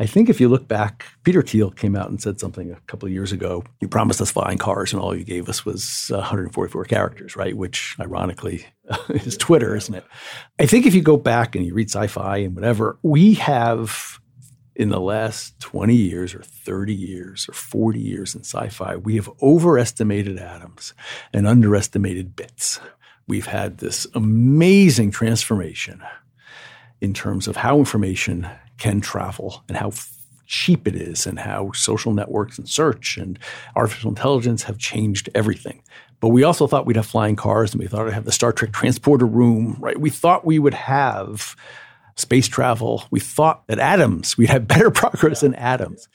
[0.00, 3.06] I think if you look back, Peter Thiel came out and said something a couple
[3.06, 3.64] of years ago.
[3.80, 7.54] You promised us flying cars, and all you gave us was 144 characters, right?
[7.54, 8.64] Which, ironically,
[9.10, 10.04] is Twitter, isn't it?
[10.58, 14.19] I think if you go back and you read sci fi and whatever, we have
[14.76, 19.16] in the last 20 years or 30 years or 40 years in sci fi, we
[19.16, 20.94] have overestimated atoms
[21.32, 22.80] and underestimated bits.
[23.26, 26.02] We've had this amazing transformation
[27.00, 29.92] in terms of how information can travel and how
[30.46, 33.38] cheap it is and how social networks and search and
[33.76, 35.82] artificial intelligence have changed everything.
[36.18, 38.52] But we also thought we'd have flying cars and we thought we'd have the Star
[38.52, 39.98] Trek transporter room, right?
[39.98, 41.56] We thought we would have
[42.20, 43.04] space travel.
[43.10, 46.08] We thought that atoms, we'd have better progress in atoms.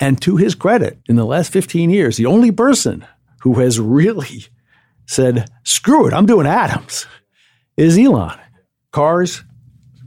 [0.00, 3.04] And to his credit, in the last 15 years, the only person
[3.40, 4.46] who has really
[5.06, 7.06] said, screw it, I'm doing atoms,
[7.76, 8.38] is Elon.
[8.92, 9.42] Cars,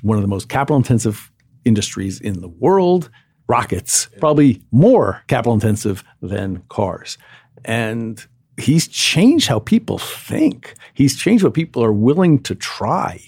[0.02, 1.32] one of the most capital intensive
[1.66, 3.10] industries in the world.
[3.48, 7.18] Rockets, probably more capital intensive than cars.
[7.66, 8.26] And
[8.58, 10.76] he's changed how people think.
[10.94, 13.22] He's changed what people are willing to try.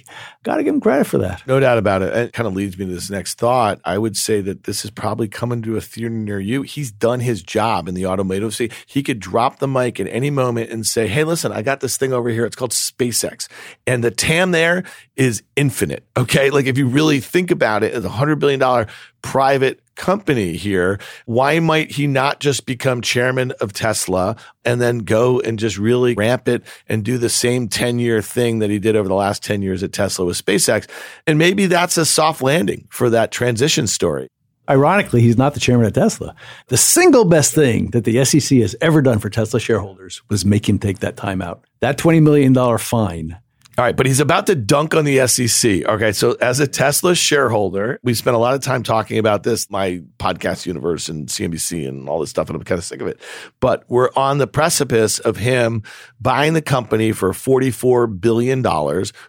[0.43, 1.41] Got to give him credit for that.
[1.47, 2.13] No doubt about it.
[2.15, 3.79] It kind of leads me to this next thought.
[3.85, 6.63] I would say that this is probably coming to a theater near you.
[6.63, 8.69] He's done his job in the automotive scene.
[8.85, 11.97] He could drop the mic at any moment and say, Hey, listen, I got this
[11.97, 12.45] thing over here.
[12.45, 13.47] It's called SpaceX.
[13.87, 14.83] And the TAM there
[15.15, 16.05] is infinite.
[16.17, 16.49] Okay.
[16.49, 18.87] Like if you really think about it, it's a hundred billion dollar
[19.21, 20.99] private company here.
[21.25, 26.13] Why might he not just become chairman of Tesla and then go and just really
[26.15, 29.43] ramp it and do the same 10 year thing that he did over the last
[29.43, 30.87] 10 years at Tesla with SpaceX?
[31.27, 34.27] And maybe that's a soft landing for that transition story.
[34.69, 36.35] Ironically, he's not the chairman of Tesla.
[36.67, 40.69] The single best thing that the SEC has ever done for Tesla shareholders was make
[40.69, 41.65] him take that time out.
[41.81, 43.37] That $20 million fine
[43.75, 45.83] all right, but he's about to dunk on the SEC.
[45.85, 49.67] Okay, so as a Tesla shareholder, we spent a lot of time talking about this,
[49.71, 53.07] my podcast universe and CNBC and all this stuff, and I'm kind of sick of
[53.07, 53.19] it.
[53.59, 55.81] But we're on the precipice of him
[56.21, 58.63] buying the company for $44 billion.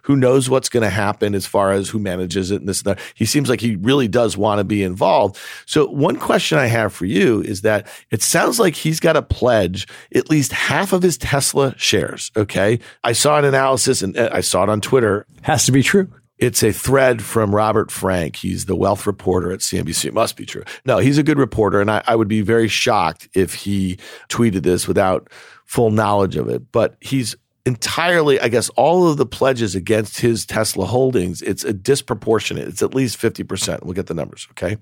[0.03, 2.97] Who knows what's going to happen as far as who manages it and this and
[2.97, 2.99] that.
[3.15, 5.39] He seems like he really does want to be involved.
[5.65, 9.23] So one question I have for you is that it sounds like he's got to
[9.23, 12.31] pledge at least half of his Tesla shares.
[12.37, 12.79] Okay.
[13.03, 15.25] I saw an analysis and uh, I saw it on Twitter.
[15.43, 16.09] Has to be true.
[16.37, 18.35] It's a thread from Robert Frank.
[18.35, 20.05] He's the wealth reporter at CNBC.
[20.05, 20.63] It must be true.
[20.85, 21.79] No, he's a good reporter.
[21.79, 25.29] And I, I, would be very shocked if he tweeted this without
[25.63, 26.73] full knowledge of it.
[26.73, 31.71] But he's entirely, I guess, all of the pledges against his Tesla holdings, it's a
[31.71, 32.67] disproportionate.
[32.67, 33.83] It's at least 50%.
[33.83, 34.47] We'll get the numbers.
[34.51, 34.77] Okay.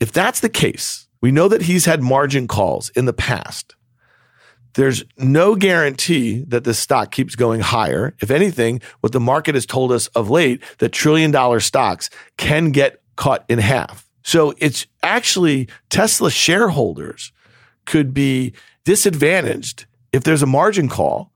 [0.00, 3.76] If that's the case, we know that he's had margin calls in the past
[4.76, 8.14] there's no guarantee that the stock keeps going higher.
[8.20, 12.70] If anything, what the market has told us of late that trillion dollar stocks can
[12.70, 14.08] get cut in half.
[14.22, 17.32] So it's actually Tesla shareholders
[17.84, 18.52] could be
[18.84, 21.32] disadvantaged if there's a margin call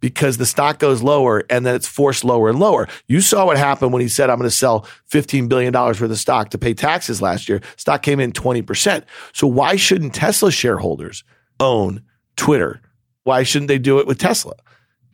[0.00, 2.86] because the stock goes lower and then it's forced lower and lower.
[3.08, 6.18] You saw what happened when he said, I'm going to sell $15 billion worth of
[6.18, 7.62] stock to pay taxes last year.
[7.76, 9.04] Stock came in 20%.
[9.32, 11.24] So why shouldn't Tesla shareholders
[11.58, 12.02] own
[12.36, 12.80] Twitter.
[13.24, 14.54] Why shouldn't they do it with Tesla?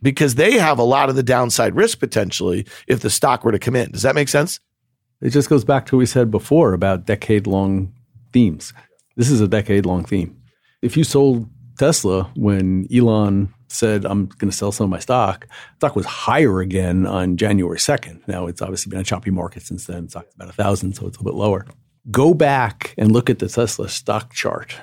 [0.02, 3.58] Because they have a lot of the downside risk potentially if the stock were to
[3.58, 3.90] come in.
[3.90, 4.60] Does that make sense?
[5.20, 7.92] It just goes back to what we said before about decade long
[8.32, 8.72] themes.
[9.16, 10.40] This is a decade long theme.
[10.82, 15.46] If you sold Tesla when Elon said, I'm going to sell some of my stock,
[15.76, 18.26] stock was higher again on January 2nd.
[18.26, 20.08] Now it's obviously been a choppy market since then.
[20.08, 21.66] Stock's about a thousand, so it's a little bit lower.
[22.10, 24.74] Go back and look at the Tesla stock chart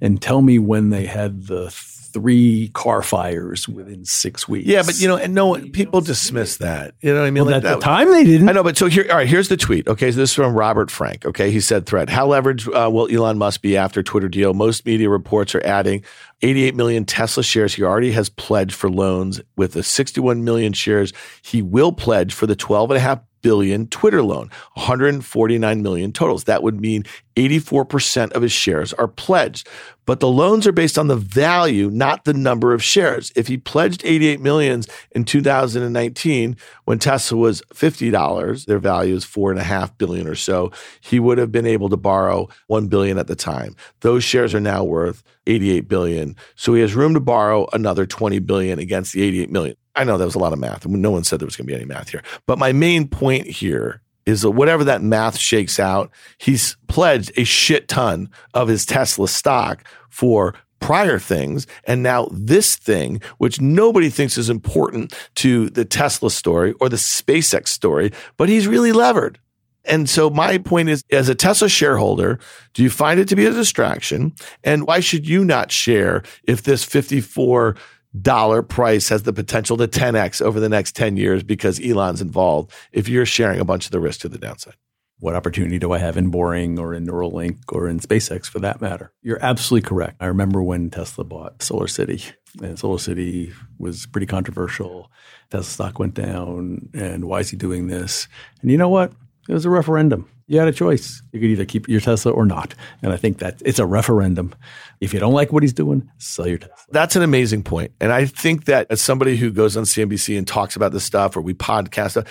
[0.00, 1.70] and tell me when they had the
[2.12, 4.66] three car fires within six weeks.
[4.66, 6.94] Yeah, but you know, and no people dismiss that.
[7.00, 7.44] You know what I mean?
[7.44, 8.48] Well, like at that, the time they didn't.
[8.48, 9.88] I know, but so here, all right, here's the tweet.
[9.88, 11.24] Okay, so this is from Robert Frank.
[11.24, 14.54] Okay, he said, "Threat: How leveraged uh, will Elon Musk be after Twitter deal?
[14.54, 16.04] Most media reports are adding
[16.42, 21.12] 88 million Tesla shares he already has pledged for loans with the 61 million shares
[21.42, 26.44] he will pledge for the 12 and a half billion Twitter loan, 149 million totals.
[26.44, 27.04] That would mean
[27.36, 29.68] 84% of his shares are pledged.
[30.04, 33.30] But the loans are based on the value, not the number of shares.
[33.36, 39.50] If he pledged 88 millions in 2019, when Tesla was $50, their value is four
[39.52, 43.16] and a half billion or so, he would have been able to borrow 1 billion
[43.16, 43.76] at the time.
[44.00, 46.36] Those shares are now worth 88 billion.
[46.56, 49.76] So he has room to borrow another 20 billion against the 88 million.
[49.94, 50.86] I know that was a lot of math.
[50.86, 52.22] No one said there was going to be any math here.
[52.46, 57.44] But my main point here is that whatever that math shakes out, he's pledged a
[57.44, 61.66] shit ton of his Tesla stock for prior things.
[61.84, 66.96] And now this thing, which nobody thinks is important to the Tesla story or the
[66.96, 69.38] SpaceX story, but he's really levered.
[69.84, 72.38] And so my point is, as a Tesla shareholder,
[72.72, 74.32] do you find it to be a distraction?
[74.62, 77.76] And why should you not share if this 54
[78.20, 82.72] dollar price has the potential to 10x over the next 10 years because Elon's involved
[82.92, 84.74] if you're sharing a bunch of the risk to the downside.
[85.18, 88.80] What opportunity do I have in Boring or in Neuralink or in SpaceX for that
[88.80, 89.12] matter?
[89.22, 90.16] You're absolutely correct.
[90.18, 92.24] I remember when Tesla bought Solar City,
[92.60, 95.12] and Solar City was pretty controversial.
[95.48, 98.26] Tesla stock went down, and why is he doing this?
[98.62, 99.12] And you know what?
[99.48, 100.28] It was a referendum.
[100.46, 101.22] You had a choice.
[101.32, 102.74] You could either keep your Tesla or not.
[103.02, 104.54] And I think that it's a referendum.
[105.00, 106.76] If you don't like what he's doing, sell your Tesla.
[106.90, 107.92] That's an amazing point.
[108.00, 111.36] And I think that as somebody who goes on CNBC and talks about this stuff
[111.36, 112.26] or we podcast,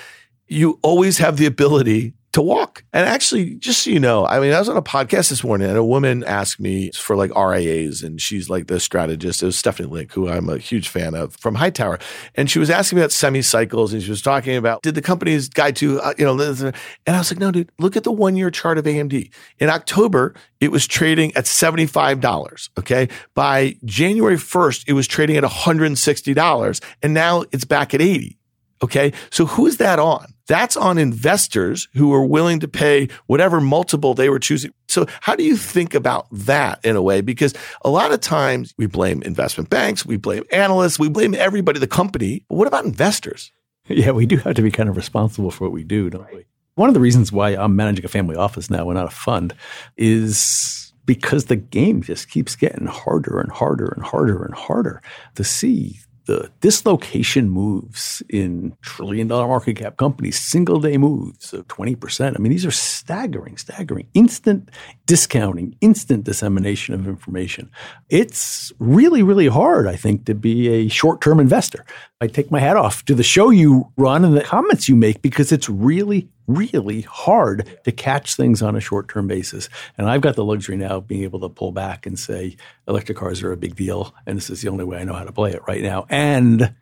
[0.47, 2.84] you always have the ability to walk.
[2.94, 5.67] And actually, just so you know, I mean, I was on a podcast this morning
[5.67, 9.44] and a woman asked me for like RIAs and she's like the strategist.
[9.44, 12.00] It was Stephanie Link, who I'm a huge fan of from Hightower.
[12.36, 15.02] And she was asking me about semi cycles and she was talking about, did the
[15.02, 16.74] company's guide to, uh, you know, and
[17.08, 19.30] I was like, no, dude, look at the one year chart of AMD.
[19.60, 22.70] In October, it was trading at $75.
[22.80, 23.10] Okay.
[23.34, 28.38] By January 1st, it was trading at $160 and now it's back at 80.
[28.84, 29.13] Okay.
[29.30, 30.34] So who's that on?
[30.48, 34.74] That's on investors who are willing to pay whatever multiple they were choosing.
[34.88, 37.22] So how do you think about that in a way?
[37.22, 37.54] Because
[37.86, 41.88] a lot of times we blame investment banks, we blame analysts, we blame everybody, the
[41.88, 42.44] company.
[42.50, 43.52] But what about investors?
[43.88, 46.46] Yeah, we do have to be kind of responsible for what we do, don't we?
[46.76, 49.54] One of the reasons why I'm managing a family office now and not a fund
[49.98, 55.02] is because the game just keeps getting harder and harder and harder and harder
[55.36, 61.67] to see the dislocation moves in trillion dollar market cap companies, single day moves of
[61.67, 62.36] 20%.
[62.36, 64.69] I mean, these are staggering, staggering, instant
[65.05, 67.71] discounting, instant dissemination of information.
[68.10, 71.86] It's really, really hard, I think, to be a short term investor.
[72.21, 75.21] I take my hat off to the show you run and the comments you make
[75.21, 79.70] because it's really, really hard to catch things on a short term basis.
[79.98, 83.18] And I've got the luxury now of being able to pull back and say electric
[83.18, 84.14] cars are a big deal.
[84.26, 86.06] And this is the only way I know how to play it right now.
[86.10, 86.74] And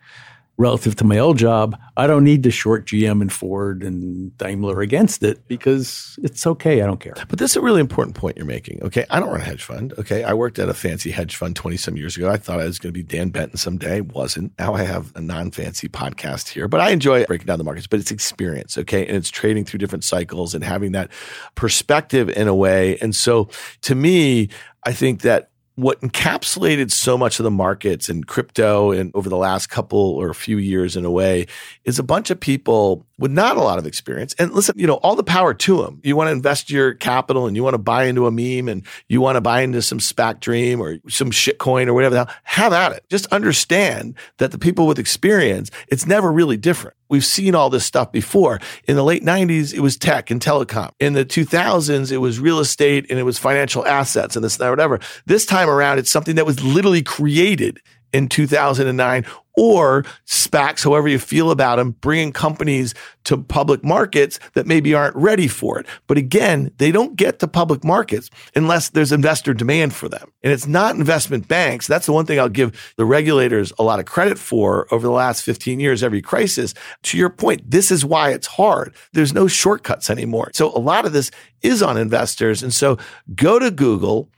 [0.59, 4.81] relative to my old job, I don't need to short GM and Ford and Daimler
[4.81, 6.81] against it because it's okay.
[6.81, 7.13] I don't care.
[7.29, 8.83] But this is a really important point you're making.
[8.83, 9.05] Okay.
[9.09, 9.93] I don't run a hedge fund.
[9.97, 10.25] Okay.
[10.25, 12.29] I worked at a fancy hedge fund 20 some years ago.
[12.29, 14.01] I thought I was going to be Dan Benton someday.
[14.01, 14.51] Wasn't.
[14.59, 17.87] Now I have a non fancy podcast here, but I enjoy breaking down the markets,
[17.87, 18.77] but it's experience.
[18.77, 19.07] Okay.
[19.07, 21.09] And it's trading through different cycles and having that
[21.55, 22.97] perspective in a way.
[22.97, 23.47] And so
[23.83, 24.49] to me,
[24.83, 29.37] I think that what encapsulated so much of the markets and crypto and over the
[29.37, 31.47] last couple or a few years in a way
[31.85, 34.35] is a bunch of people with not a lot of experience.
[34.37, 36.01] And listen, you know, all the power to them.
[36.03, 38.85] You want to invest your capital and you want to buy into a meme and
[39.07, 42.35] you want to buy into some SPAC dream or some shitcoin or whatever the hell,
[42.43, 43.05] have at it.
[43.09, 46.95] Just understand that the people with experience, it's never really different.
[47.09, 48.59] We've seen all this stuff before.
[48.87, 50.91] In the late 90s, it was tech and telecom.
[50.99, 54.65] In the 2000s, it was real estate and it was financial assets and this and
[54.65, 54.99] that, whatever.
[55.25, 57.79] This time around, it's something that was literally created
[58.13, 59.25] in 2009
[59.59, 62.93] or SPACs, however you feel about them, bringing companies
[63.25, 65.85] to public markets that maybe aren't ready for it.
[66.07, 70.31] But again, they don't get to public markets unless there's investor demand for them.
[70.43, 71.87] And it's not investment banks.
[71.87, 75.11] That's the one thing I'll give the regulators a lot of credit for over the
[75.11, 76.73] last 15 years, every crisis.
[77.03, 78.95] To your point, this is why it's hard.
[79.11, 80.51] There's no shortcuts anymore.
[80.53, 82.63] So a lot of this is on investors.
[82.63, 82.97] And so
[83.35, 84.29] go to Google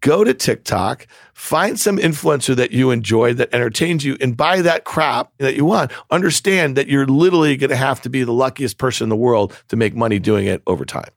[0.00, 4.84] go to TikTok, find some influencer that you enjoy that entertains you and buy that
[4.84, 5.92] crap that you want.
[6.10, 9.56] Understand that you're literally going to have to be the luckiest person in the world
[9.68, 11.10] to make money doing it over time.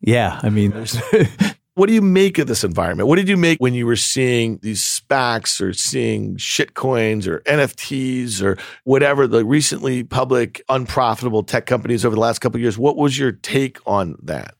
[0.00, 0.40] Yeah.
[0.42, 1.00] I mean, there's.
[1.74, 3.08] what do you make of this environment?
[3.08, 8.42] What did you make when you were seeing these SPACs or seeing shitcoins or NFTs
[8.42, 12.76] or whatever the recently public unprofitable tech companies over the last couple years?
[12.76, 14.54] What was your take on that?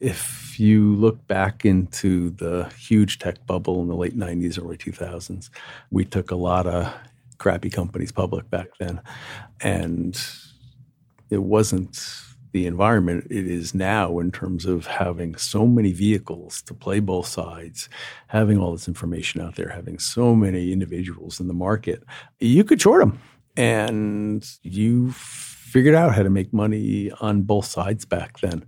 [0.00, 5.50] If you look back into the huge tech bubble in the late 90s, early 2000s,
[5.90, 6.92] we took a lot of
[7.38, 9.00] crappy companies public back then.
[9.60, 10.20] And
[11.30, 11.98] it wasn't
[12.52, 17.26] the environment it is now in terms of having so many vehicles to play both
[17.26, 17.88] sides,
[18.28, 22.02] having all this information out there, having so many individuals in the market,
[22.40, 23.20] you could short them.
[23.56, 28.64] And you figured out how to make money on both sides back then.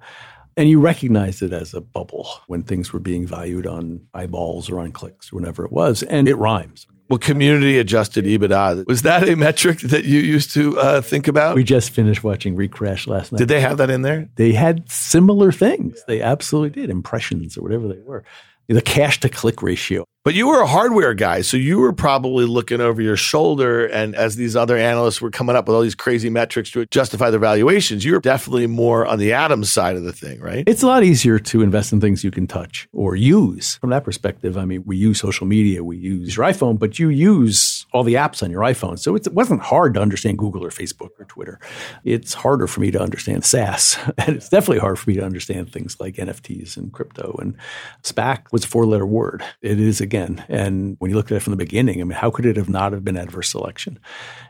[0.56, 4.80] And you recognized it as a bubble when things were being valued on eyeballs or
[4.80, 6.02] on clicks or whatever it was.
[6.02, 6.86] And it rhymes.
[7.10, 11.56] Well, community adjusted EBITDA was that a metric that you used to uh, think about?
[11.56, 13.38] We just finished watching WeCrashed last night.
[13.38, 14.28] Did they have that in there?
[14.36, 16.04] They had similar things.
[16.06, 18.22] They absolutely did impressions or whatever they were.
[18.70, 20.04] The cash to click ratio.
[20.22, 23.86] But you were a hardware guy, so you were probably looking over your shoulder.
[23.86, 27.30] And as these other analysts were coming up with all these crazy metrics to justify
[27.30, 30.62] their valuations, you were definitely more on the atoms side of the thing, right?
[30.68, 33.76] It's a lot easier to invest in things you can touch or use.
[33.78, 37.08] From that perspective, I mean, we use social media, we use your iPhone, but you
[37.08, 38.98] use all the apps on your iPhone.
[38.98, 41.58] So it wasn't hard to understand Google or Facebook or Twitter.
[42.04, 43.98] It's harder for me to understand SaaS.
[44.18, 47.36] And it's definitely hard for me to understand things like NFTs and crypto.
[47.40, 47.56] And
[48.02, 49.42] SPAC was a four letter word.
[49.62, 50.44] It is again.
[50.48, 52.68] And when you look at it from the beginning, I mean, how could it have
[52.68, 53.98] not have been adverse selection?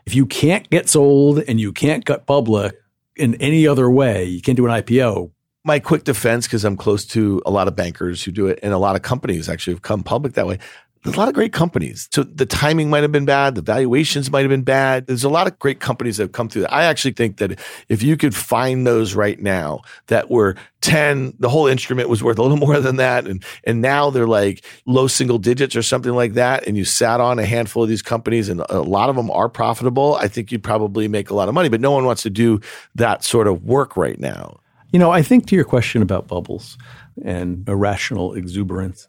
[0.05, 2.75] If you can't get sold and you can't get public
[3.15, 5.31] in any other way, you can't do an IPO.
[5.63, 8.73] My quick defense, because I'm close to a lot of bankers who do it, and
[8.73, 10.59] a lot of companies actually have come public that way
[11.03, 12.07] there's a lot of great companies.
[12.11, 13.55] So the timing might have been bad.
[13.55, 15.07] The valuations might have been bad.
[15.07, 16.65] There's a lot of great companies that have come through.
[16.67, 21.49] I actually think that if you could find those right now that were 10, the
[21.49, 23.25] whole instrument was worth a little more than that.
[23.25, 26.67] And, and now they're like low single digits or something like that.
[26.67, 29.49] And you sat on a handful of these companies and a lot of them are
[29.49, 30.15] profitable.
[30.15, 32.59] I think you'd probably make a lot of money, but no one wants to do
[32.95, 34.59] that sort of work right now.
[34.91, 36.77] You know, I think to your question about bubbles
[37.23, 39.07] and irrational exuberance,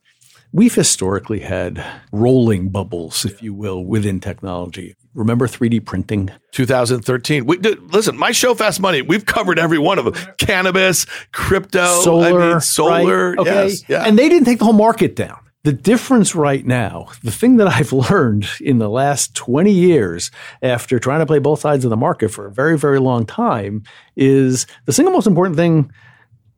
[0.54, 1.82] We've historically had
[2.12, 4.94] rolling bubbles, if you will, within technology.
[5.14, 6.30] Remember 3D printing?
[6.50, 7.46] 2013.
[7.46, 10.14] We, listen, my show Fast Money, we've covered every one of them.
[10.36, 13.30] Cannabis, crypto, solar, I mean, solar.
[13.30, 13.38] Right?
[13.38, 13.68] Okay.
[13.68, 14.04] Yes, yeah.
[14.04, 15.38] And they didn't take the whole market down.
[15.64, 20.30] The difference right now, the thing that I've learned in the last 20 years
[20.60, 23.84] after trying to play both sides of the market for a very, very long time
[24.16, 25.90] is the single most important thing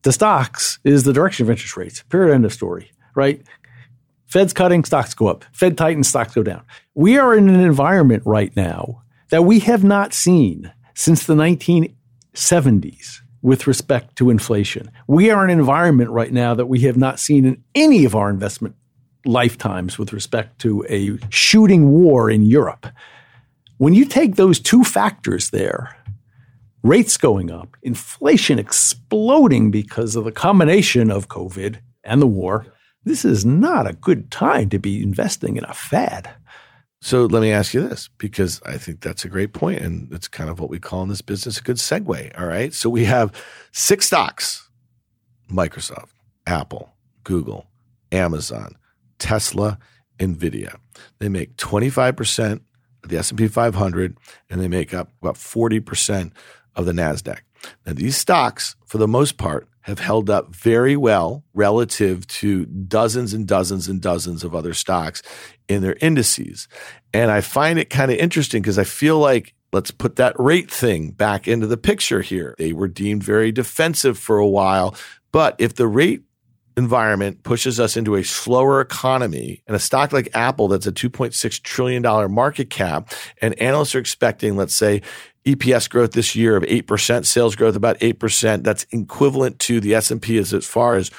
[0.02, 2.02] to stocks is the direction of interest rates.
[2.08, 2.34] Period.
[2.34, 2.90] End of story.
[3.14, 3.40] Right?
[4.34, 5.44] Fed's cutting, stocks go up.
[5.52, 6.64] Fed tightens, stocks go down.
[6.96, 13.20] We are in an environment right now that we have not seen since the 1970s
[13.42, 14.90] with respect to inflation.
[15.06, 18.16] We are in an environment right now that we have not seen in any of
[18.16, 18.74] our investment
[19.24, 22.88] lifetimes with respect to a shooting war in Europe.
[23.78, 25.96] When you take those two factors there,
[26.82, 32.66] rates going up, inflation exploding because of the combination of COVID and the war,
[33.04, 36.30] this is not a good time to be investing in a fad.
[37.00, 40.26] So let me ask you this, because I think that's a great point, and it's
[40.26, 42.40] kind of what we call in this business a good segue.
[42.40, 42.72] All right.
[42.72, 43.30] So we have
[43.72, 44.70] six stocks
[45.50, 46.08] Microsoft,
[46.46, 47.66] Apple, Google,
[48.10, 48.76] Amazon,
[49.18, 49.78] Tesla,
[50.18, 50.76] Nvidia.
[51.18, 52.60] They make 25%
[53.02, 54.16] of the S&P 500
[54.48, 56.32] and they make up about 40%
[56.74, 57.40] of the Nasdaq.
[57.84, 63.34] Now these stocks for the most part have held up very well relative to dozens
[63.34, 65.22] and dozens and dozens of other stocks
[65.68, 66.68] in their indices.
[67.12, 70.70] And I find it kind of interesting because I feel like let's put that rate
[70.70, 72.54] thing back into the picture here.
[72.56, 74.96] They were deemed very defensive for a while,
[75.32, 76.22] but if the rate
[76.78, 81.62] environment pushes us into a slower economy and a stock like Apple that's a 2.6
[81.62, 85.00] trillion dollar market cap and analysts are expecting let's say
[85.46, 88.62] EPS growth this year of 8%, sales growth about 8%.
[88.62, 91.10] That's equivalent to the S&P as, as far as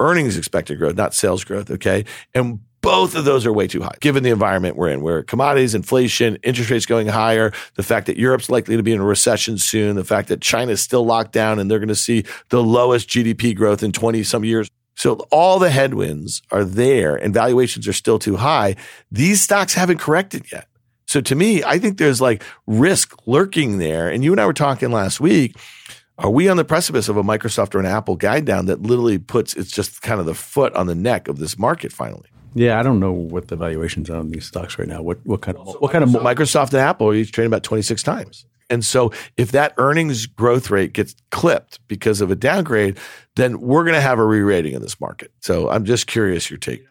[0.00, 2.04] earnings expected growth, not sales growth, okay?
[2.34, 5.74] And both of those are way too high given the environment we're in, where commodities,
[5.74, 9.56] inflation, interest rates going higher, the fact that Europe's likely to be in a recession
[9.56, 13.08] soon, the fact that China's still locked down and they're going to see the lowest
[13.08, 14.68] GDP growth in 20 some years.
[14.96, 18.76] So all the headwinds are there and valuations are still too high.
[19.10, 20.68] These stocks haven't corrected yet.
[21.14, 24.08] So to me, I think there's like risk lurking there.
[24.08, 25.56] And you and I were talking last week.
[26.18, 29.18] Are we on the precipice of a Microsoft or an Apple guide down that literally
[29.18, 32.28] puts it's just kind of the foot on the neck of this market finally?
[32.56, 35.02] Yeah, I don't know what the valuations are on these stocks right now.
[35.02, 38.02] What what kind of what kind of Microsoft and Apple are each trading about 26
[38.02, 38.44] times.
[38.68, 42.98] And so if that earnings growth rate gets clipped because of a downgrade,
[43.36, 45.30] then we're going to have a re-rating in this market.
[45.38, 46.82] So I'm just curious your take.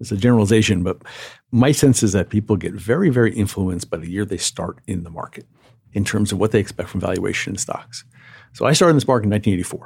[0.00, 1.02] It's a generalization, but
[1.50, 5.02] my sense is that people get very, very influenced by the year they start in
[5.02, 5.46] the market
[5.92, 8.04] in terms of what they expect from valuation in stocks.
[8.52, 9.80] So I started in this market in 1984.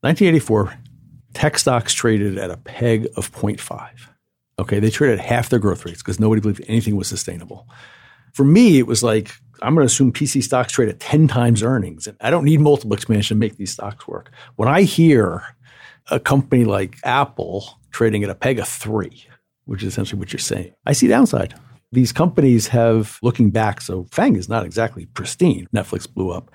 [0.00, 0.78] 1984,
[1.34, 3.90] tech stocks traded at a peg of 0.5.
[4.58, 7.68] Okay, they traded at half their growth rates because nobody believed anything was sustainable.
[8.32, 11.62] For me, it was like I'm going to assume PC stocks trade at 10 times
[11.62, 12.06] earnings.
[12.06, 14.30] And I don't need multiple expansion to make these stocks work.
[14.56, 15.42] When I hear
[16.10, 19.26] a company like Apple trading at a peg of three,
[19.66, 21.54] which is essentially what you're saying, I see downside.
[21.92, 25.68] These companies have, looking back, so FANG is not exactly pristine.
[25.74, 26.50] Netflix blew up,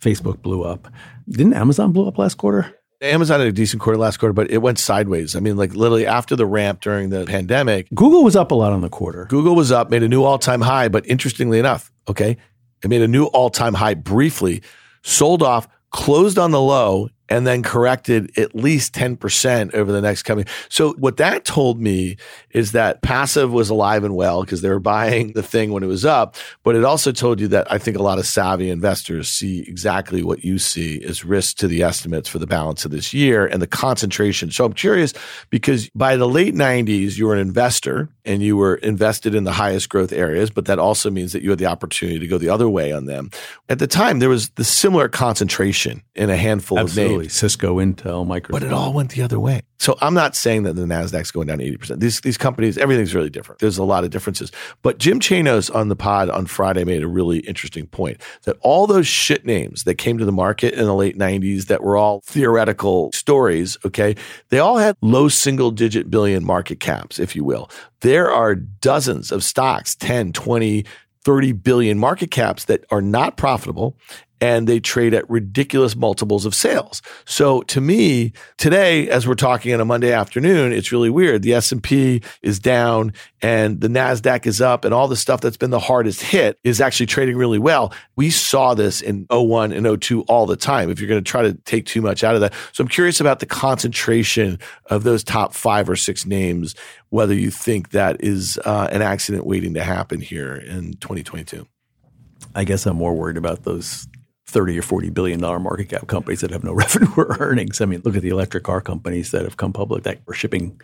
[0.00, 0.88] Facebook blew up.
[1.28, 2.74] Didn't Amazon blow up last quarter?
[3.00, 5.36] Amazon had a decent quarter last quarter, but it went sideways.
[5.36, 8.72] I mean, like literally after the ramp during the pandemic, Google was up a lot
[8.72, 9.26] on the quarter.
[9.26, 12.36] Google was up, made a new all time high, but interestingly enough, okay,
[12.82, 14.62] it made a new all time high briefly,
[15.02, 20.22] sold off, closed on the low, and then corrected at least 10% over the next
[20.22, 20.46] coming.
[20.68, 22.16] So what that told me
[22.50, 25.86] is that passive was alive and well because they were buying the thing when it
[25.86, 26.36] was up.
[26.62, 30.22] But it also told you that I think a lot of savvy investors see exactly
[30.22, 33.60] what you see as risk to the estimates for the balance of this year and
[33.60, 34.50] the concentration.
[34.50, 35.12] So I'm curious
[35.50, 39.52] because by the late 90s, you were an investor and you were invested in the
[39.52, 42.48] highest growth areas, but that also means that you had the opportunity to go the
[42.48, 43.30] other way on them.
[43.68, 47.14] At the time, there was the similar concentration in a handful Absolutely.
[47.14, 47.17] of names.
[47.26, 48.50] Cisco, Intel, Microsoft.
[48.50, 49.62] But it all went the other way.
[49.80, 51.98] So I'm not saying that the Nasdaq's going down 80%.
[52.00, 53.60] These these companies, everything's really different.
[53.60, 54.52] There's a lot of differences.
[54.82, 58.86] But Jim Chanos on the pod on Friday made a really interesting point that all
[58.86, 62.20] those shit names that came to the market in the late 90s that were all
[62.26, 64.14] theoretical stories, okay,
[64.50, 67.70] they all had low single digit billion market caps, if you will.
[68.00, 70.84] There are dozens of stocks, 10, 20,
[71.24, 73.96] 30 billion market caps that are not profitable
[74.40, 77.02] and they trade at ridiculous multiples of sales.
[77.24, 81.42] So to me, today as we're talking on a Monday afternoon, it's really weird.
[81.42, 83.12] The S&P is down
[83.42, 86.80] and the Nasdaq is up and all the stuff that's been the hardest hit is
[86.80, 87.92] actually trading really well.
[88.16, 90.90] We saw this in 01 and 02 all the time.
[90.90, 92.54] If you're going to try to take too much out of that.
[92.72, 96.74] So I'm curious about the concentration of those top 5 or 6 names
[97.10, 101.66] whether you think that is uh, an accident waiting to happen here in 2022.
[102.54, 104.06] I guess I'm more worried about those
[104.48, 107.80] 30 or 40 billion dollar market cap companies that have no revenue or earnings.
[107.80, 110.80] I mean, look at the electric car companies that have come public that are shipping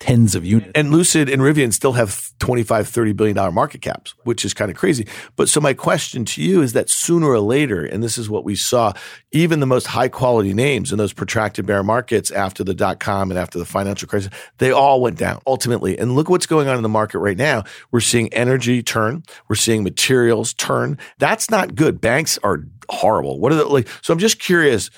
[0.00, 0.70] tens of units.
[0.76, 4.70] And Lucid and Rivian still have 25, 30 billion dollar market caps, which is kind
[4.70, 5.08] of crazy.
[5.34, 8.44] But so my question to you is that sooner or later, and this is what
[8.44, 8.92] we saw,
[9.32, 13.30] even the most high quality names in those protracted bear markets after the dot com
[13.30, 15.98] and after the financial crisis, they all went down ultimately.
[15.98, 17.64] And look what's going on in the market right now.
[17.90, 19.24] We're seeing energy turn.
[19.48, 20.96] We're seeing materials turn.
[21.18, 22.00] That's not good.
[22.00, 23.40] Banks are horrible.
[23.40, 23.88] What are the like?
[24.02, 24.90] So I'm just curious.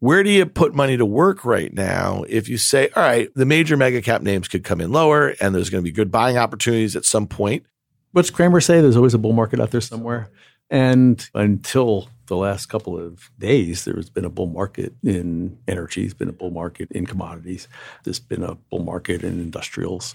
[0.00, 3.44] Where do you put money to work right now if you say, all right, the
[3.44, 6.38] major mega cap names could come in lower and there's going to be good buying
[6.38, 7.66] opportunities at some point?
[8.12, 8.80] What's Cramer say?
[8.80, 10.30] There's always a bull market out there somewhere.
[10.70, 16.14] And until the last couple of days, there's been a bull market in energy, there's
[16.14, 17.68] been a bull market in commodities,
[18.04, 20.14] there's been a bull market in industrials.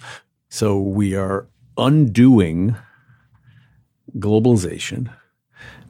[0.49, 2.75] So we are undoing
[4.17, 5.11] globalization.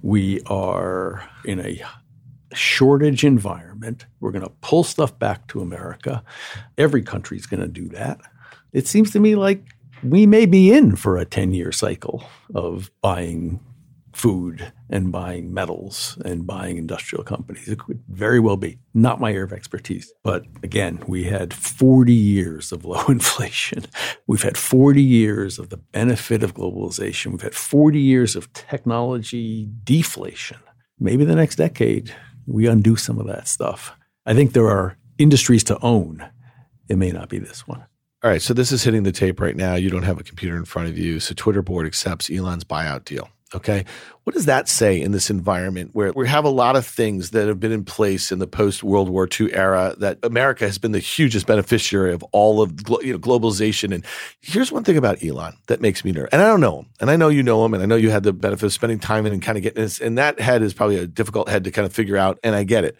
[0.01, 1.81] We are in a
[2.53, 4.05] shortage environment.
[4.19, 6.23] We're going to pull stuff back to America.
[6.77, 8.19] Every country's going to do that.
[8.71, 9.63] It seems to me like
[10.03, 13.59] we may be in for a 10 year cycle of buying
[14.13, 17.67] food and buying metals and buying industrial companies.
[17.67, 18.79] It could very well be.
[18.93, 20.13] Not my area of expertise.
[20.23, 23.85] But again, we had 40 years of low inflation.
[24.27, 27.31] We've had 40 years of the benefit of globalization.
[27.31, 30.59] We've had 40 years of technology deflation.
[30.99, 32.13] Maybe the next decade,
[32.45, 33.93] we undo some of that stuff.
[34.25, 36.23] I think there are industries to own.
[36.87, 37.85] It may not be this one.
[38.23, 38.41] All right.
[38.41, 39.75] So this is hitting the tape right now.
[39.75, 41.19] You don't have a computer in front of you.
[41.19, 43.29] So Twitter board accepts Elon's buyout deal.
[43.55, 43.85] Okay.
[44.23, 47.47] What does that say in this environment where we have a lot of things that
[47.47, 50.91] have been in place in the post World War II era that America has been
[50.91, 52.71] the hugest beneficiary of all of
[53.03, 53.93] you know, globalization?
[53.93, 54.03] And
[54.41, 56.29] here's one thing about Elon that makes me nervous.
[56.31, 56.85] And I don't know him.
[56.99, 57.73] And I know you know him.
[57.73, 59.83] And I know you had the benefit of spending time in and kind of getting
[59.83, 59.99] this.
[59.99, 62.39] And that head is probably a difficult head to kind of figure out.
[62.43, 62.97] And I get it.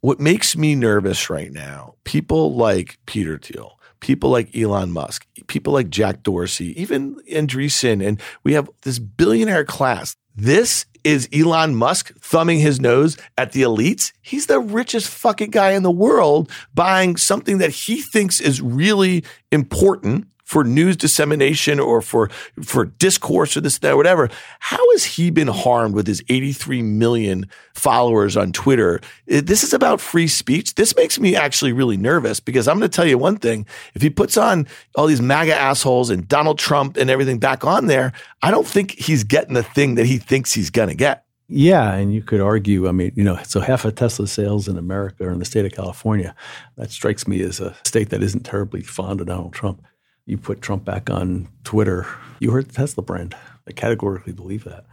[0.00, 3.73] What makes me nervous right now, people like Peter Thiel,
[4.04, 9.64] people like Elon Musk, people like Jack Dorsey, even Andreessen, and we have this billionaire
[9.64, 10.14] class.
[10.36, 14.12] This is Elon Musk thumbing his nose at the elites.
[14.20, 19.24] He's the richest fucking guy in the world buying something that he thinks is really
[19.50, 22.30] important for news dissemination or for
[22.62, 24.30] for discourse or this that whatever
[24.60, 29.00] how has he been harmed with his 83 million followers on twitter?
[29.28, 30.76] Eh, this is about free speech.
[30.76, 33.66] This makes me actually really nervous because i'm going to tell you one thing.
[33.94, 37.88] If he puts on all these maga assholes and donald trump and everything back on
[37.88, 41.24] there i don't think he's getting the thing that he thinks he's going to get.
[41.48, 44.78] Yeah, and you could argue, I mean, you know, so half of Tesla sales in
[44.78, 46.32] America are in the state of California.
[46.76, 49.82] That strikes me as a state that isn't terribly fond of Donald Trump
[50.26, 52.06] you put Trump back on Twitter,
[52.40, 53.34] you hurt the Tesla brand.
[53.68, 54.84] I categorically believe that.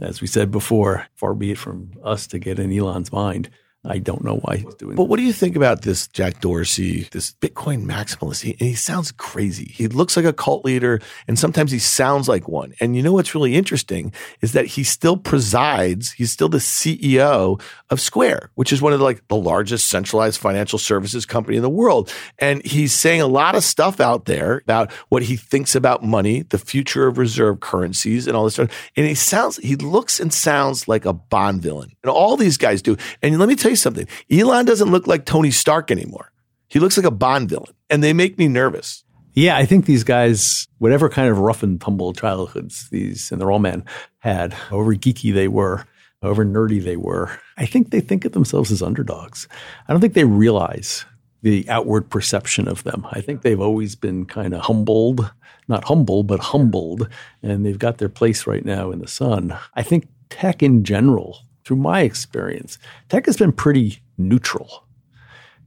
[0.00, 3.50] As we said before, far be it from us to get in Elon's mind.
[3.82, 4.96] I don't know why he's doing it.
[4.96, 8.42] But what do you think about this Jack Dorsey, this Bitcoin maximalist?
[8.42, 9.72] He, he sounds crazy.
[9.74, 12.74] He looks like a cult leader and sometimes he sounds like one.
[12.78, 14.12] And you know what's really interesting
[14.42, 17.58] is that he still presides, he's still the CEO
[17.88, 21.62] of Square, which is one of the, like the largest centralized financial services company in
[21.62, 22.12] the world.
[22.38, 26.42] And he's saying a lot of stuff out there about what he thinks about money,
[26.42, 28.90] the future of reserve currencies and all this stuff.
[28.94, 31.92] And he sounds, he looks and sounds like a Bond villain.
[32.02, 32.98] And all these guys do.
[33.22, 34.06] And let me tell you something.
[34.30, 36.30] Elon doesn't look like Tony Stark anymore.
[36.68, 39.04] He looks like a Bond villain, and they make me nervous.
[39.34, 43.50] Yeah, I think these guys, whatever kind of rough and tumble childhoods these and they're
[43.50, 43.84] all men
[44.18, 45.84] had, however geeky they were,
[46.20, 49.46] however nerdy they were, I think they think of themselves as underdogs.
[49.86, 51.04] I don't think they realize
[51.42, 53.06] the outward perception of them.
[53.10, 55.30] I think they've always been kind of humbled,
[55.68, 57.08] not humble, but humbled,
[57.42, 59.56] and they've got their place right now in the sun.
[59.74, 61.38] I think tech in general
[61.70, 64.88] through my experience, tech has been pretty neutral.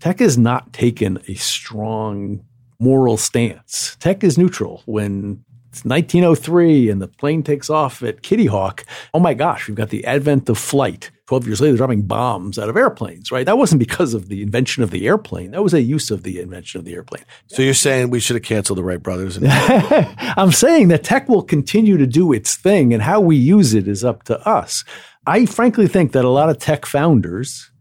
[0.02, 2.44] Tech has not taken a strong
[2.78, 3.96] moral stance.
[4.02, 4.84] Tech is neutral.
[4.86, 8.84] When it's 1903 and the plane takes off at Kitty Hawk,
[9.14, 11.10] oh my gosh, we've got the advent of flight.
[11.28, 13.46] 12 years later, they're dropping bombs out of airplanes, right?
[13.46, 15.52] That wasn't because of the invention of the airplane.
[15.52, 17.24] That was a use of the invention of the airplane.
[17.48, 19.38] So you're saying we should have canceled the Wright brothers?
[19.38, 19.48] And-
[20.38, 23.88] I'm saying that tech will continue to do its thing and how we use it
[23.88, 24.84] is up to us.
[25.26, 27.72] I frankly think that a lot of tech founders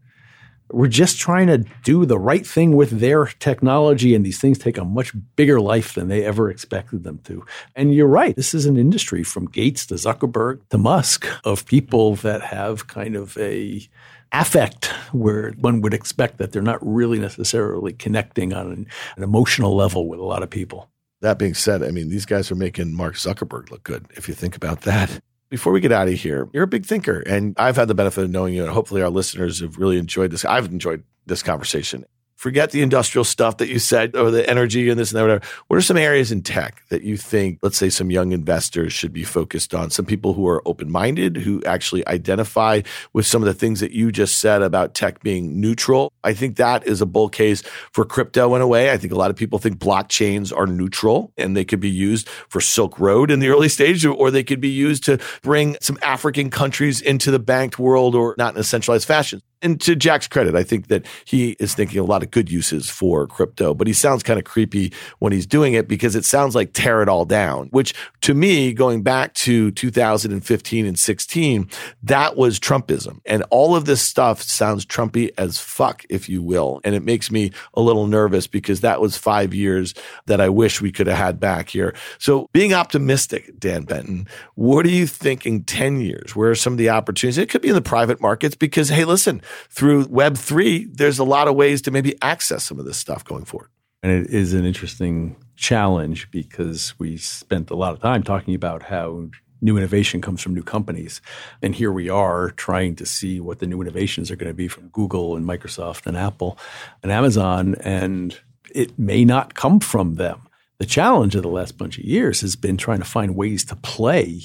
[0.71, 4.77] were just trying to do the right thing with their technology, and these things take
[4.77, 7.45] a much bigger life than they ever expected them to.
[7.75, 12.15] And you're right, this is an industry from Gates to Zuckerberg to Musk of people
[12.17, 13.87] that have kind of a
[14.31, 19.75] affect where one would expect that they're not really necessarily connecting on an, an emotional
[19.75, 20.89] level with a lot of people.
[21.21, 24.33] That being said, I mean, these guys are making Mark Zuckerberg look good, if you
[24.33, 25.21] think about that.
[25.53, 28.23] Before we get out of here, you're a big thinker, and I've had the benefit
[28.23, 30.43] of knowing you, and hopefully our listeners have really enjoyed this.
[30.43, 32.05] I've enjoyed this conversation
[32.43, 35.45] forget the industrial stuff that you said or the energy and this and that, whatever.
[35.67, 39.13] What are some areas in tech that you think, let's say, some young investors should
[39.13, 39.91] be focused on?
[39.91, 42.81] Some people who are open minded, who actually identify
[43.13, 46.11] with some of the things that you just said about tech being neutral.
[46.25, 47.61] I think that is a bull case
[47.93, 48.91] for crypto in a way.
[48.91, 52.27] I think a lot of people think blockchains are neutral and they could be used
[52.27, 55.97] for Silk Road in the early stage, or they could be used to bring some
[56.01, 60.27] African countries into the banked world or not in a centralized fashion and to Jack's
[60.27, 63.87] credit, I think that he is thinking a lot of good uses for crypto, but
[63.87, 67.09] he sounds kind of creepy when he's doing it because it sounds like tear it
[67.09, 71.69] all down, which to me, going back to 2015 and 16,
[72.03, 73.19] that was Trumpism.
[73.25, 76.81] And all of this stuff sounds Trumpy as fuck, if you will.
[76.83, 79.93] And it makes me a little nervous because that was five years
[80.25, 81.95] that I wish we could have had back here.
[82.17, 86.35] So being optimistic, Dan Benton, what are you thinking 10 years?
[86.35, 87.37] Where are some of the opportunities?
[87.37, 91.47] It could be in the private markets because, hey, listen, through Web3, there's a lot
[91.47, 93.69] of ways to maybe access some of this stuff going forward.
[94.01, 98.83] And it is an interesting challenge because we spent a lot of time talking about
[98.83, 99.29] how
[99.61, 101.21] new innovation comes from new companies.
[101.61, 104.67] And here we are trying to see what the new innovations are going to be
[104.67, 106.57] from Google and Microsoft and Apple
[107.01, 107.75] and Amazon.
[107.75, 108.37] And
[108.75, 110.41] it may not come from them.
[110.79, 113.75] The challenge of the last bunch of years has been trying to find ways to
[113.77, 114.41] play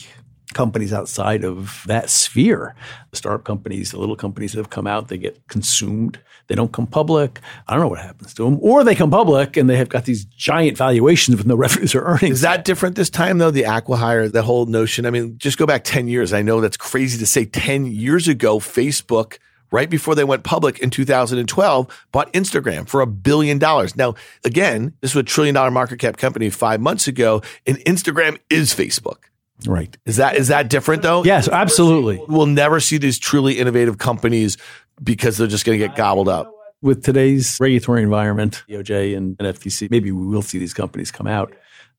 [0.54, 2.74] companies outside of that sphere.
[3.10, 6.18] The startup companies, the little companies that have come out, they get consumed.
[6.46, 7.40] They don't come public.
[7.66, 8.58] I don't know what happens to them.
[8.62, 12.02] Or they come public and they have got these giant valuations with no revenues or
[12.02, 12.36] earnings.
[12.36, 13.50] Is that different this time, though?
[13.50, 15.06] The acquihire, the whole notion.
[15.06, 16.32] I mean, just go back 10 years.
[16.32, 19.38] I know that's crazy to say 10 years ago, Facebook
[19.70, 23.96] right before they went public in 2012, bought Instagram for a billion dollars.
[23.96, 28.38] Now, again, this was a trillion dollar market cap company five months ago, and Instagram
[28.50, 29.24] is Facebook.
[29.66, 29.96] Right.
[30.06, 31.24] Is that is that different though?
[31.24, 32.22] Yes, absolutely.
[32.28, 34.56] We'll never see these truly innovative companies
[35.02, 36.52] because they're just going to get gobbled up.
[36.80, 41.26] With today's regulatory environment, DOJ and, and FTC, maybe we will see these companies come
[41.26, 41.52] out.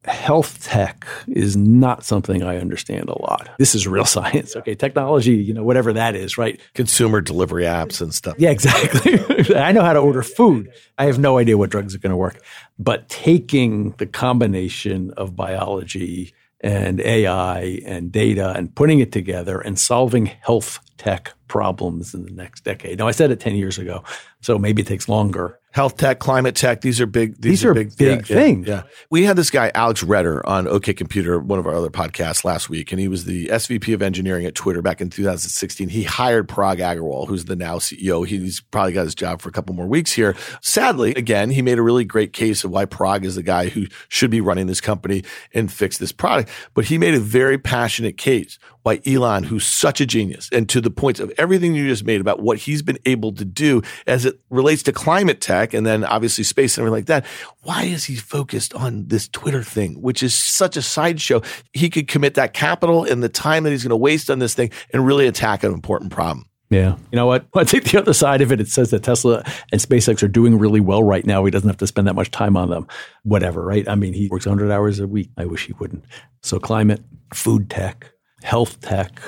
[0.05, 3.49] Health tech is not something I understand a lot.
[3.59, 4.55] This is real science.
[4.55, 6.57] Okay, technology, you know, whatever that is, right?
[6.73, 8.35] Consumer delivery apps and stuff.
[8.39, 9.19] Yeah, exactly.
[9.57, 10.71] I know how to order food.
[10.97, 12.41] I have no idea what drugs are going to work.
[12.77, 19.79] But taking the combination of biology, and AI and data and putting it together and
[19.79, 22.99] solving health tech problems in the next decade.
[22.99, 24.03] Now, I said it 10 years ago,
[24.41, 25.58] so maybe it takes longer.
[25.71, 27.39] Health tech, climate tech, these are big.
[27.39, 28.67] These, These, are big, big yeah, things.
[28.67, 32.43] Yeah, we had this guy Alex Roetter on OK Computer, one of our other podcasts
[32.43, 35.89] last week, and he was the SVP of engineering at Twitter back in 2016.
[35.89, 38.25] He hired Parag Agrawal, who's the now CEO.
[38.25, 40.35] He's probably got his job for a couple more weeks here.
[40.61, 43.85] Sadly, again, he made a really great case of why Parag is the guy who
[44.07, 46.49] should be running this company and fix this product.
[46.73, 50.81] But he made a very passionate case why Elon, who's such a genius, and to
[50.81, 54.25] the point of everything you just made about what he's been able to do as
[54.25, 57.25] it relates to climate tech and then obviously space and everything like that,
[57.61, 61.41] why is he focused on this Twitter thing, which is such a sideshow?
[61.73, 64.53] He could commit that capital and the time that he's going to waste on this
[64.53, 66.45] thing and really attack an important problem.
[66.69, 66.97] Yeah.
[67.11, 67.45] You know what?
[67.55, 68.61] I take the other side of it.
[68.61, 71.43] It says that Tesla and SpaceX are doing really well right now.
[71.45, 72.87] He doesn't have to spend that much time on them.
[73.23, 73.87] Whatever, right?
[73.87, 75.29] I mean, he works 100 hours a week.
[75.37, 76.03] I wish he wouldn't.
[76.41, 77.01] So, climate,
[77.33, 78.11] food tech,
[78.43, 79.19] health tech,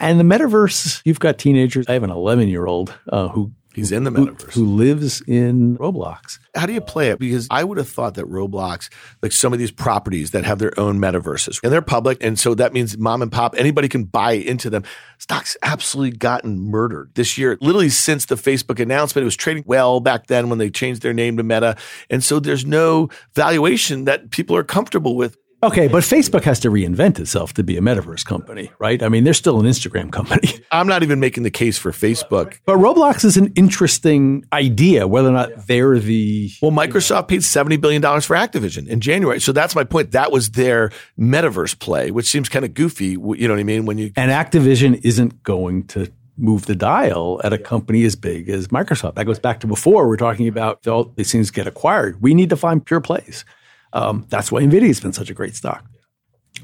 [0.00, 1.02] and the metaverse.
[1.04, 1.86] You've got teenagers.
[1.88, 4.52] I have an 11 year old uh, who He's in the who, metaverse.
[4.52, 6.38] who lives in Roblox.
[6.54, 7.18] How do you play it?
[7.18, 8.88] Because I would have thought that Roblox,
[9.22, 12.22] like some of these properties that have their own metaverses and they're public.
[12.22, 14.84] And so that means mom and pop, anybody can buy into them.
[15.18, 17.58] Stock's absolutely gotten murdered this year.
[17.60, 21.14] Literally since the Facebook announcement, it was trading well back then when they changed their
[21.14, 21.76] name to Meta.
[22.10, 25.36] And so there's no valuation that people are comfortable with.
[25.64, 29.02] Okay, but Facebook has to reinvent itself to be a metaverse company, right?
[29.02, 30.60] I mean, they're still an Instagram company.
[30.70, 32.58] I'm not even making the case for Facebook.
[32.66, 36.50] But Roblox is an interesting idea, whether or not they're the.
[36.60, 39.40] Well, Microsoft paid $70 billion for Activision in January.
[39.40, 40.10] So that's my point.
[40.10, 43.12] That was their metaverse play, which seems kind of goofy.
[43.12, 43.86] You know what I mean?
[43.86, 48.50] When you And Activision isn't going to move the dial at a company as big
[48.50, 49.14] as Microsoft.
[49.14, 50.08] That goes back to before.
[50.08, 52.20] We're talking about all these things get acquired.
[52.20, 53.46] We need to find pure plays.
[53.94, 55.84] Um, that's why NVIDIA has been such a great stock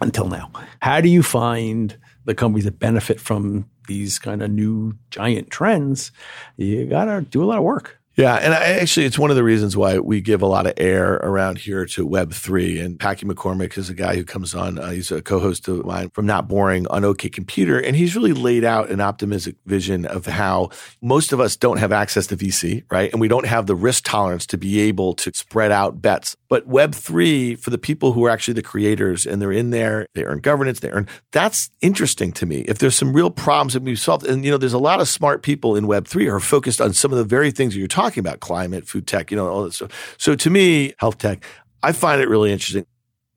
[0.03, 0.51] until now.
[0.83, 6.13] How do you find the companies that benefit from these kind of new giant trends?
[6.57, 7.97] You got to do a lot of work.
[8.17, 10.75] Yeah, and I, actually, it's one of the reasons why we give a lot of
[10.77, 12.79] air around here to Web three.
[12.79, 14.79] And Packy McCormick is a guy who comes on.
[14.79, 18.33] Uh, he's a co-host of mine from Not Boring on OK Computer, and he's really
[18.33, 20.71] laid out an optimistic vision of how
[21.01, 23.11] most of us don't have access to VC, right?
[23.13, 26.37] And we don't have the risk tolerance to be able to spread out bets.
[26.51, 30.05] But Web three, for the people who are actually the creators and they're in there,
[30.15, 31.09] they earn governance, they earn.
[31.33, 32.63] That's interesting to me.
[32.63, 35.09] If there's some real problems that we've solved, and you know, there's a lot of
[35.09, 37.79] smart people in Web three who are focused on some of the very things that
[37.79, 40.17] you're talking about climate, food tech, you know, all that stuff.
[40.19, 41.45] So to me, health tech,
[41.83, 42.85] I find it really interesting.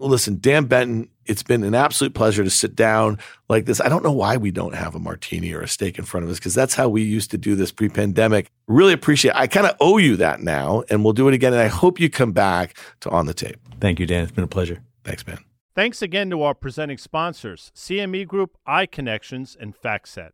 [0.03, 3.79] Well, listen, Dan Benton, it's been an absolute pleasure to sit down like this.
[3.79, 6.29] I don't know why we don't have a martini or a steak in front of
[6.29, 8.51] us because that's how we used to do this pre pandemic.
[8.67, 9.37] Really appreciate it.
[9.37, 11.53] I kind of owe you that now, and we'll do it again.
[11.53, 13.55] And I hope you come back to On the Tape.
[13.79, 14.23] Thank you, Dan.
[14.23, 14.81] It's been a pleasure.
[15.05, 15.39] Thanks, man.
[15.73, 20.31] Thanks again to our presenting sponsors, CME Group, iConnections, and FactSet.